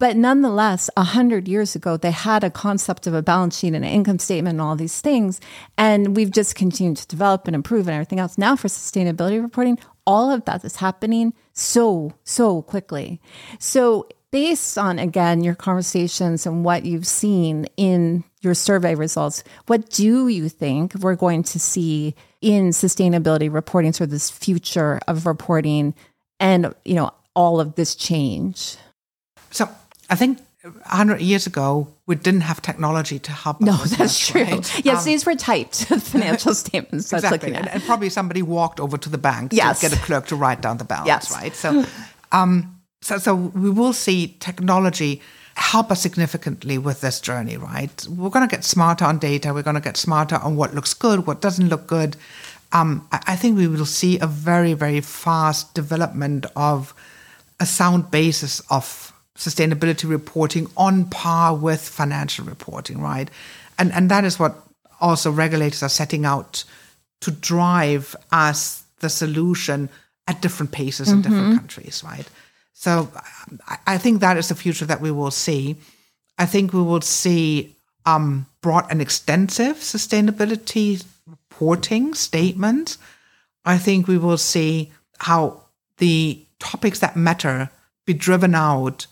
But 0.00 0.16
nonetheless, 0.16 0.90
a 0.96 1.04
hundred 1.04 1.46
years 1.46 1.76
ago, 1.76 1.96
they 1.96 2.10
had 2.10 2.42
a 2.42 2.50
concept 2.50 3.06
of 3.06 3.14
a 3.14 3.22
balance 3.22 3.58
sheet 3.58 3.74
and 3.74 3.84
an 3.84 3.90
income 3.90 4.18
statement 4.18 4.54
and 4.54 4.60
all 4.60 4.76
these 4.76 5.00
things. 5.00 5.40
And 5.78 6.16
we've 6.16 6.32
just 6.32 6.56
continued 6.56 6.96
to 6.98 7.06
develop 7.06 7.46
and 7.46 7.54
improve 7.54 7.86
and 7.86 7.94
everything 7.94 8.18
else. 8.18 8.36
Now 8.36 8.56
for 8.56 8.68
sustainability 8.68 9.40
reporting, 9.40 9.78
all 10.06 10.30
of 10.30 10.44
that 10.46 10.64
is 10.64 10.76
happening 10.76 11.32
so, 11.52 12.12
so 12.24 12.62
quickly. 12.62 13.20
So 13.58 14.08
based 14.32 14.76
on, 14.76 14.98
again, 14.98 15.44
your 15.44 15.54
conversations 15.54 16.44
and 16.44 16.64
what 16.64 16.84
you've 16.84 17.06
seen 17.06 17.66
in 17.76 18.24
your 18.42 18.54
survey 18.54 18.96
results, 18.96 19.44
what 19.68 19.88
do 19.90 20.28
you 20.28 20.48
think 20.48 20.92
we're 20.96 21.14
going 21.14 21.44
to 21.44 21.60
see 21.60 22.16
in 22.40 22.70
sustainability 22.70 23.50
reporting, 23.50 23.92
sort 23.92 24.08
of 24.08 24.10
this 24.10 24.28
future 24.28 24.98
of 25.06 25.24
reporting 25.24 25.94
and, 26.40 26.74
you 26.84 26.96
know, 26.96 27.12
all 27.36 27.60
of 27.60 27.76
this 27.76 27.94
change? 27.94 28.76
So 29.52 29.68
I 30.10 30.16
think 30.16 30.38
100 30.64 31.20
years 31.20 31.46
ago, 31.46 31.88
we 32.06 32.14
didn't 32.14 32.42
have 32.42 32.62
technology 32.62 33.18
to 33.18 33.32
help 33.32 33.60
us. 33.62 33.66
no, 33.66 33.76
that's 33.96 34.18
true. 34.18 34.44
Right? 34.44 34.84
Yes, 34.84 35.00
um, 35.00 35.04
these 35.04 35.26
were 35.26 35.34
typed 35.34 35.84
financial 36.00 36.54
statements. 36.64 37.12
exactly. 37.12 37.54
And, 37.54 37.68
and, 37.68 37.82
probably 37.82 38.08
somebody 38.08 38.42
walked 38.42 38.80
over 38.80 38.96
to 38.96 39.08
the 39.10 39.18
bank 39.18 39.52
yes. 39.52 39.80
to 39.80 39.90
get 39.90 39.98
a 39.98 40.02
clerk 40.02 40.26
to 40.28 40.36
write 40.36 40.62
down 40.62 40.78
the 40.78 40.84
balance, 40.84 41.06
yes. 41.06 41.32
right? 41.32 41.54
So, 41.54 41.84
um, 42.32 42.80
so, 43.02 43.18
so 43.18 43.34
we 43.34 43.68
will 43.68 43.92
see 43.92 44.36
technology 44.40 45.20
help 45.56 45.90
us 45.90 46.00
significantly 46.00 46.78
with 46.78 47.00
this 47.00 47.20
journey, 47.20 47.56
right? 47.56 48.06
We're 48.08 48.30
going 48.30 48.48
to 48.48 48.54
get 48.54 48.64
smarter 48.64 49.04
on 49.04 49.18
data. 49.18 49.52
We're 49.52 49.62
going 49.62 49.76
to 49.76 49.82
get 49.82 49.96
smarter 49.96 50.36
on 50.36 50.56
what 50.56 50.74
looks 50.74 50.94
good, 50.94 51.26
what 51.26 51.40
doesn't 51.40 51.68
look 51.68 51.86
good. 51.86 52.16
Um, 52.72 53.06
I, 53.12 53.22
I 53.28 53.36
think 53.36 53.56
we 53.56 53.68
will 53.68 53.86
see 53.86 54.18
a 54.18 54.26
very, 54.26 54.72
very 54.72 55.00
fast 55.00 55.74
development 55.74 56.46
of 56.56 56.94
a 57.60 57.66
sound 57.66 58.10
basis 58.10 58.60
of 58.70 59.13
sustainability 59.36 60.08
reporting 60.08 60.68
on 60.76 61.06
par 61.06 61.54
with 61.56 61.80
financial 61.80 62.44
reporting, 62.44 63.00
right? 63.00 63.30
And 63.78 63.92
and 63.92 64.10
that 64.10 64.24
is 64.24 64.38
what 64.38 64.56
also 65.00 65.30
regulators 65.30 65.82
are 65.82 65.88
setting 65.88 66.24
out 66.24 66.64
to 67.20 67.30
drive 67.30 68.14
as 68.32 68.84
the 69.00 69.08
solution 69.08 69.88
at 70.26 70.40
different 70.40 70.72
paces 70.72 71.08
mm-hmm. 71.08 71.16
in 71.16 71.22
different 71.22 71.46
mm-hmm. 71.46 71.58
countries, 71.58 72.02
right? 72.04 72.28
So 72.72 73.08
I 73.86 73.98
think 73.98 74.20
that 74.20 74.36
is 74.36 74.48
the 74.48 74.54
future 74.54 74.84
that 74.86 75.00
we 75.00 75.10
will 75.10 75.30
see. 75.30 75.76
I 76.38 76.46
think 76.46 76.72
we 76.72 76.82
will 76.82 77.00
see 77.00 77.74
um, 78.04 78.46
broad 78.60 78.86
and 78.90 79.00
extensive 79.00 79.76
sustainability 79.76 81.04
reporting 81.26 82.14
statements. 82.14 82.98
I 83.64 83.78
think 83.78 84.06
we 84.06 84.18
will 84.18 84.38
see 84.38 84.92
how 85.18 85.62
the 85.98 86.44
topics 86.58 86.98
that 86.98 87.16
matter 87.16 87.70
be 88.06 88.12
driven 88.12 88.54
out 88.54 89.06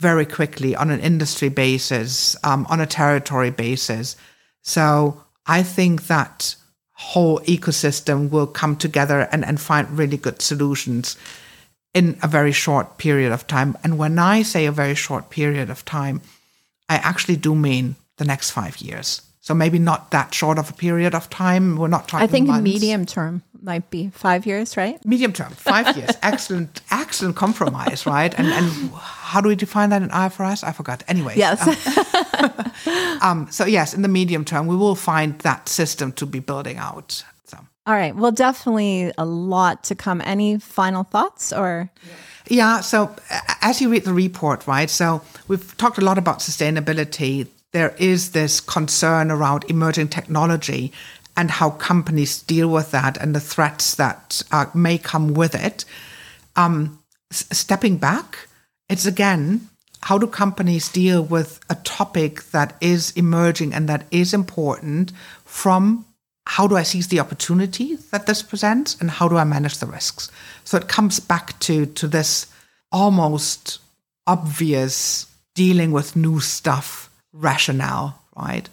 very 0.00 0.24
quickly 0.24 0.74
on 0.74 0.90
an 0.90 1.00
industry 1.00 1.50
basis, 1.50 2.34
um, 2.42 2.66
on 2.70 2.80
a 2.80 2.86
territory 2.86 3.50
basis. 3.50 4.16
So 4.62 5.22
I 5.46 5.62
think 5.62 6.06
that 6.06 6.56
whole 6.92 7.40
ecosystem 7.40 8.30
will 8.30 8.46
come 8.46 8.76
together 8.76 9.28
and, 9.30 9.44
and 9.44 9.60
find 9.60 9.98
really 9.98 10.16
good 10.16 10.40
solutions 10.40 11.16
in 11.92 12.18
a 12.22 12.28
very 12.28 12.52
short 12.52 12.98
period 12.98 13.32
of 13.32 13.46
time. 13.46 13.76
And 13.84 13.98
when 13.98 14.18
I 14.18 14.42
say 14.42 14.66
a 14.66 14.72
very 14.72 14.94
short 14.94 15.28
period 15.28 15.70
of 15.70 15.84
time, 15.84 16.22
I 16.88 16.96
actually 16.96 17.36
do 17.36 17.54
mean 17.54 17.96
the 18.16 18.24
next 18.24 18.50
five 18.50 18.78
years. 18.78 19.22
So 19.40 19.54
maybe 19.54 19.78
not 19.78 20.10
that 20.12 20.34
short 20.34 20.58
of 20.58 20.70
a 20.70 20.74
period 20.74 21.14
of 21.14 21.28
time. 21.30 21.76
We're 21.76 21.88
not 21.88 22.08
talking. 22.08 22.24
I 22.24 22.26
think 22.26 22.48
months. 22.48 22.64
medium 22.64 23.06
term 23.06 23.42
might 23.62 23.90
be 23.90 24.10
five 24.10 24.46
years, 24.46 24.76
right? 24.76 25.04
Medium 25.04 25.32
term, 25.32 25.52
five 25.52 25.96
years. 25.96 26.10
excellent, 26.22 26.80
excellent 26.90 27.36
compromise, 27.36 28.06
right? 28.06 28.32
And 28.38 28.48
and 28.48 28.92
how 28.94 29.40
do 29.40 29.48
we 29.48 29.56
define 29.56 29.90
that 29.90 30.02
in 30.02 30.08
IFRS? 30.08 30.64
I 30.64 30.72
forgot. 30.72 31.02
Anyway, 31.08 31.34
yes. 31.36 31.60
Um, 31.66 33.20
um, 33.22 33.50
so 33.50 33.64
yes, 33.64 33.94
in 33.94 34.02
the 34.02 34.08
medium 34.08 34.44
term, 34.44 34.66
we 34.66 34.76
will 34.76 34.94
find 34.94 35.38
that 35.40 35.68
system 35.68 36.12
to 36.12 36.26
be 36.26 36.40
building 36.40 36.78
out. 36.78 37.24
So. 37.44 37.58
All 37.86 37.94
right. 37.94 38.14
Well, 38.14 38.32
definitely 38.32 39.12
a 39.18 39.24
lot 39.24 39.84
to 39.84 39.94
come. 39.94 40.20
Any 40.24 40.58
final 40.58 41.04
thoughts 41.04 41.52
or? 41.52 41.90
Yeah. 42.48 42.80
So 42.80 43.14
as 43.62 43.80
you 43.80 43.90
read 43.90 44.04
the 44.04 44.14
report, 44.14 44.66
right? 44.66 44.90
So 44.90 45.22
we've 45.48 45.76
talked 45.76 45.98
a 45.98 46.04
lot 46.04 46.18
about 46.18 46.40
sustainability 46.40 47.46
there 47.72 47.94
is 47.98 48.32
this 48.32 48.60
concern 48.60 49.30
around 49.30 49.64
emerging 49.68 50.08
technology 50.08 50.92
and 51.40 51.50
how 51.50 51.70
companies 51.70 52.42
deal 52.42 52.68
with 52.68 52.90
that 52.90 53.16
and 53.16 53.34
the 53.34 53.40
threats 53.40 53.94
that 53.94 54.42
uh, 54.52 54.66
may 54.74 54.98
come 54.98 55.32
with 55.32 55.54
it. 55.54 55.86
Um, 56.54 57.02
s- 57.32 57.46
stepping 57.50 57.96
back, 57.96 58.46
it's 58.90 59.06
again, 59.06 59.70
how 60.02 60.18
do 60.18 60.26
companies 60.26 60.90
deal 60.90 61.22
with 61.22 61.58
a 61.70 61.76
topic 61.76 62.42
that 62.50 62.76
is 62.82 63.12
emerging 63.12 63.72
and 63.72 63.88
that 63.88 64.04
is 64.10 64.34
important 64.34 65.12
from 65.46 66.04
how 66.44 66.66
do 66.66 66.76
I 66.76 66.82
seize 66.82 67.08
the 67.08 67.20
opportunity 67.20 67.96
that 68.10 68.26
this 68.26 68.42
presents 68.42 69.00
and 69.00 69.10
how 69.10 69.26
do 69.26 69.38
I 69.38 69.44
manage 69.44 69.78
the 69.78 69.86
risks? 69.86 70.30
So 70.64 70.76
it 70.76 70.88
comes 70.88 71.20
back 71.20 71.58
to, 71.60 71.86
to 71.86 72.06
this 72.06 72.52
almost 72.92 73.78
obvious 74.26 75.26
dealing 75.54 75.90
with 75.90 76.16
new 76.16 76.38
stuff 76.38 77.08
rationale, 77.32 78.20
right? 78.36 78.68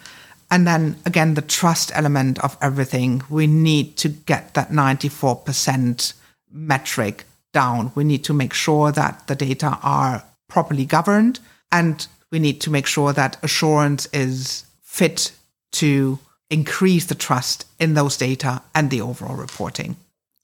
And 0.50 0.66
then 0.66 0.98
again, 1.06 1.34
the 1.34 1.42
trust 1.42 1.92
element 1.94 2.40
of 2.44 2.58
everything. 2.62 3.24
We 3.30 3.48
need 3.48 3.98
to 3.98 4.10
get 4.10 4.54
that 4.54 4.70
94% 4.70 6.14
metric 6.52 7.26
down. 7.54 7.92
We 7.96 8.04
need 8.04 8.24
to 8.26 8.34
make 8.34 8.54
sure 8.54 8.92
that 8.92 9.28
the 9.28 9.36
data 9.36 9.78
are 9.84 10.24
properly 10.48 10.86
governed 10.86 11.40
and 11.72 12.08
we 12.32 12.40
need 12.40 12.62
to 12.62 12.70
make 12.70 12.88
sure 12.88 13.14
that 13.14 13.38
assurance 13.44 14.08
is 14.14 14.66
fit 14.82 15.32
to 15.74 16.20
increase 16.50 17.06
the 17.06 17.16
trust 17.16 17.66
in 17.80 17.94
those 17.94 18.18
data 18.18 18.62
and 18.74 18.90
the 18.90 19.02
overall 19.02 19.36
reporting. 19.36 19.98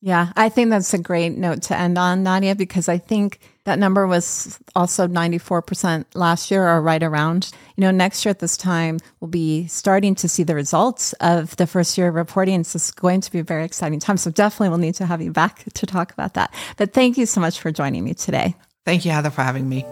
Yeah, 0.05 0.33
I 0.35 0.49
think 0.49 0.69
that's 0.69 0.93
a 0.93 0.97
great 0.97 1.37
note 1.37 1.61
to 1.63 1.79
end 1.79 1.97
on, 1.97 2.25
Nadja, 2.25 2.57
because 2.57 2.89
I 2.89 2.97
think 2.97 3.39
that 3.63 3.79
number 3.79 4.05
was 4.05 4.59
also 4.75 5.07
94% 5.07 6.03
last 6.13 6.51
year 6.51 6.67
or 6.67 6.81
right 6.81 7.01
around. 7.01 7.53
You 7.77 7.83
know, 7.83 7.91
next 7.91 8.25
year 8.25 8.31
at 8.31 8.39
this 8.39 8.57
time, 8.57 8.99
we'll 9.21 9.29
be 9.29 9.65
starting 9.67 10.13
to 10.15 10.27
see 10.27 10.43
the 10.43 10.55
results 10.55 11.13
of 11.21 11.55
the 11.55 11.65
first 11.65 11.97
year 11.97 12.09
of 12.09 12.15
reporting. 12.15 12.65
So 12.65 12.75
it's 12.75 12.91
going 12.91 13.21
to 13.21 13.31
be 13.31 13.39
a 13.39 13.45
very 13.45 13.63
exciting 13.63 14.01
time. 14.01 14.17
So 14.17 14.29
definitely 14.29 14.67
we'll 14.67 14.79
need 14.79 14.95
to 14.95 15.05
have 15.05 15.21
you 15.21 15.31
back 15.31 15.63
to 15.73 15.85
talk 15.85 16.11
about 16.11 16.33
that. 16.33 16.53
But 16.75 16.91
thank 16.91 17.17
you 17.17 17.25
so 17.25 17.39
much 17.39 17.61
for 17.61 17.71
joining 17.71 18.03
me 18.03 18.13
today. 18.13 18.57
Thank 18.83 19.05
you, 19.05 19.11
Heather, 19.11 19.29
for 19.29 19.43
having 19.43 19.69
me. 19.69 19.83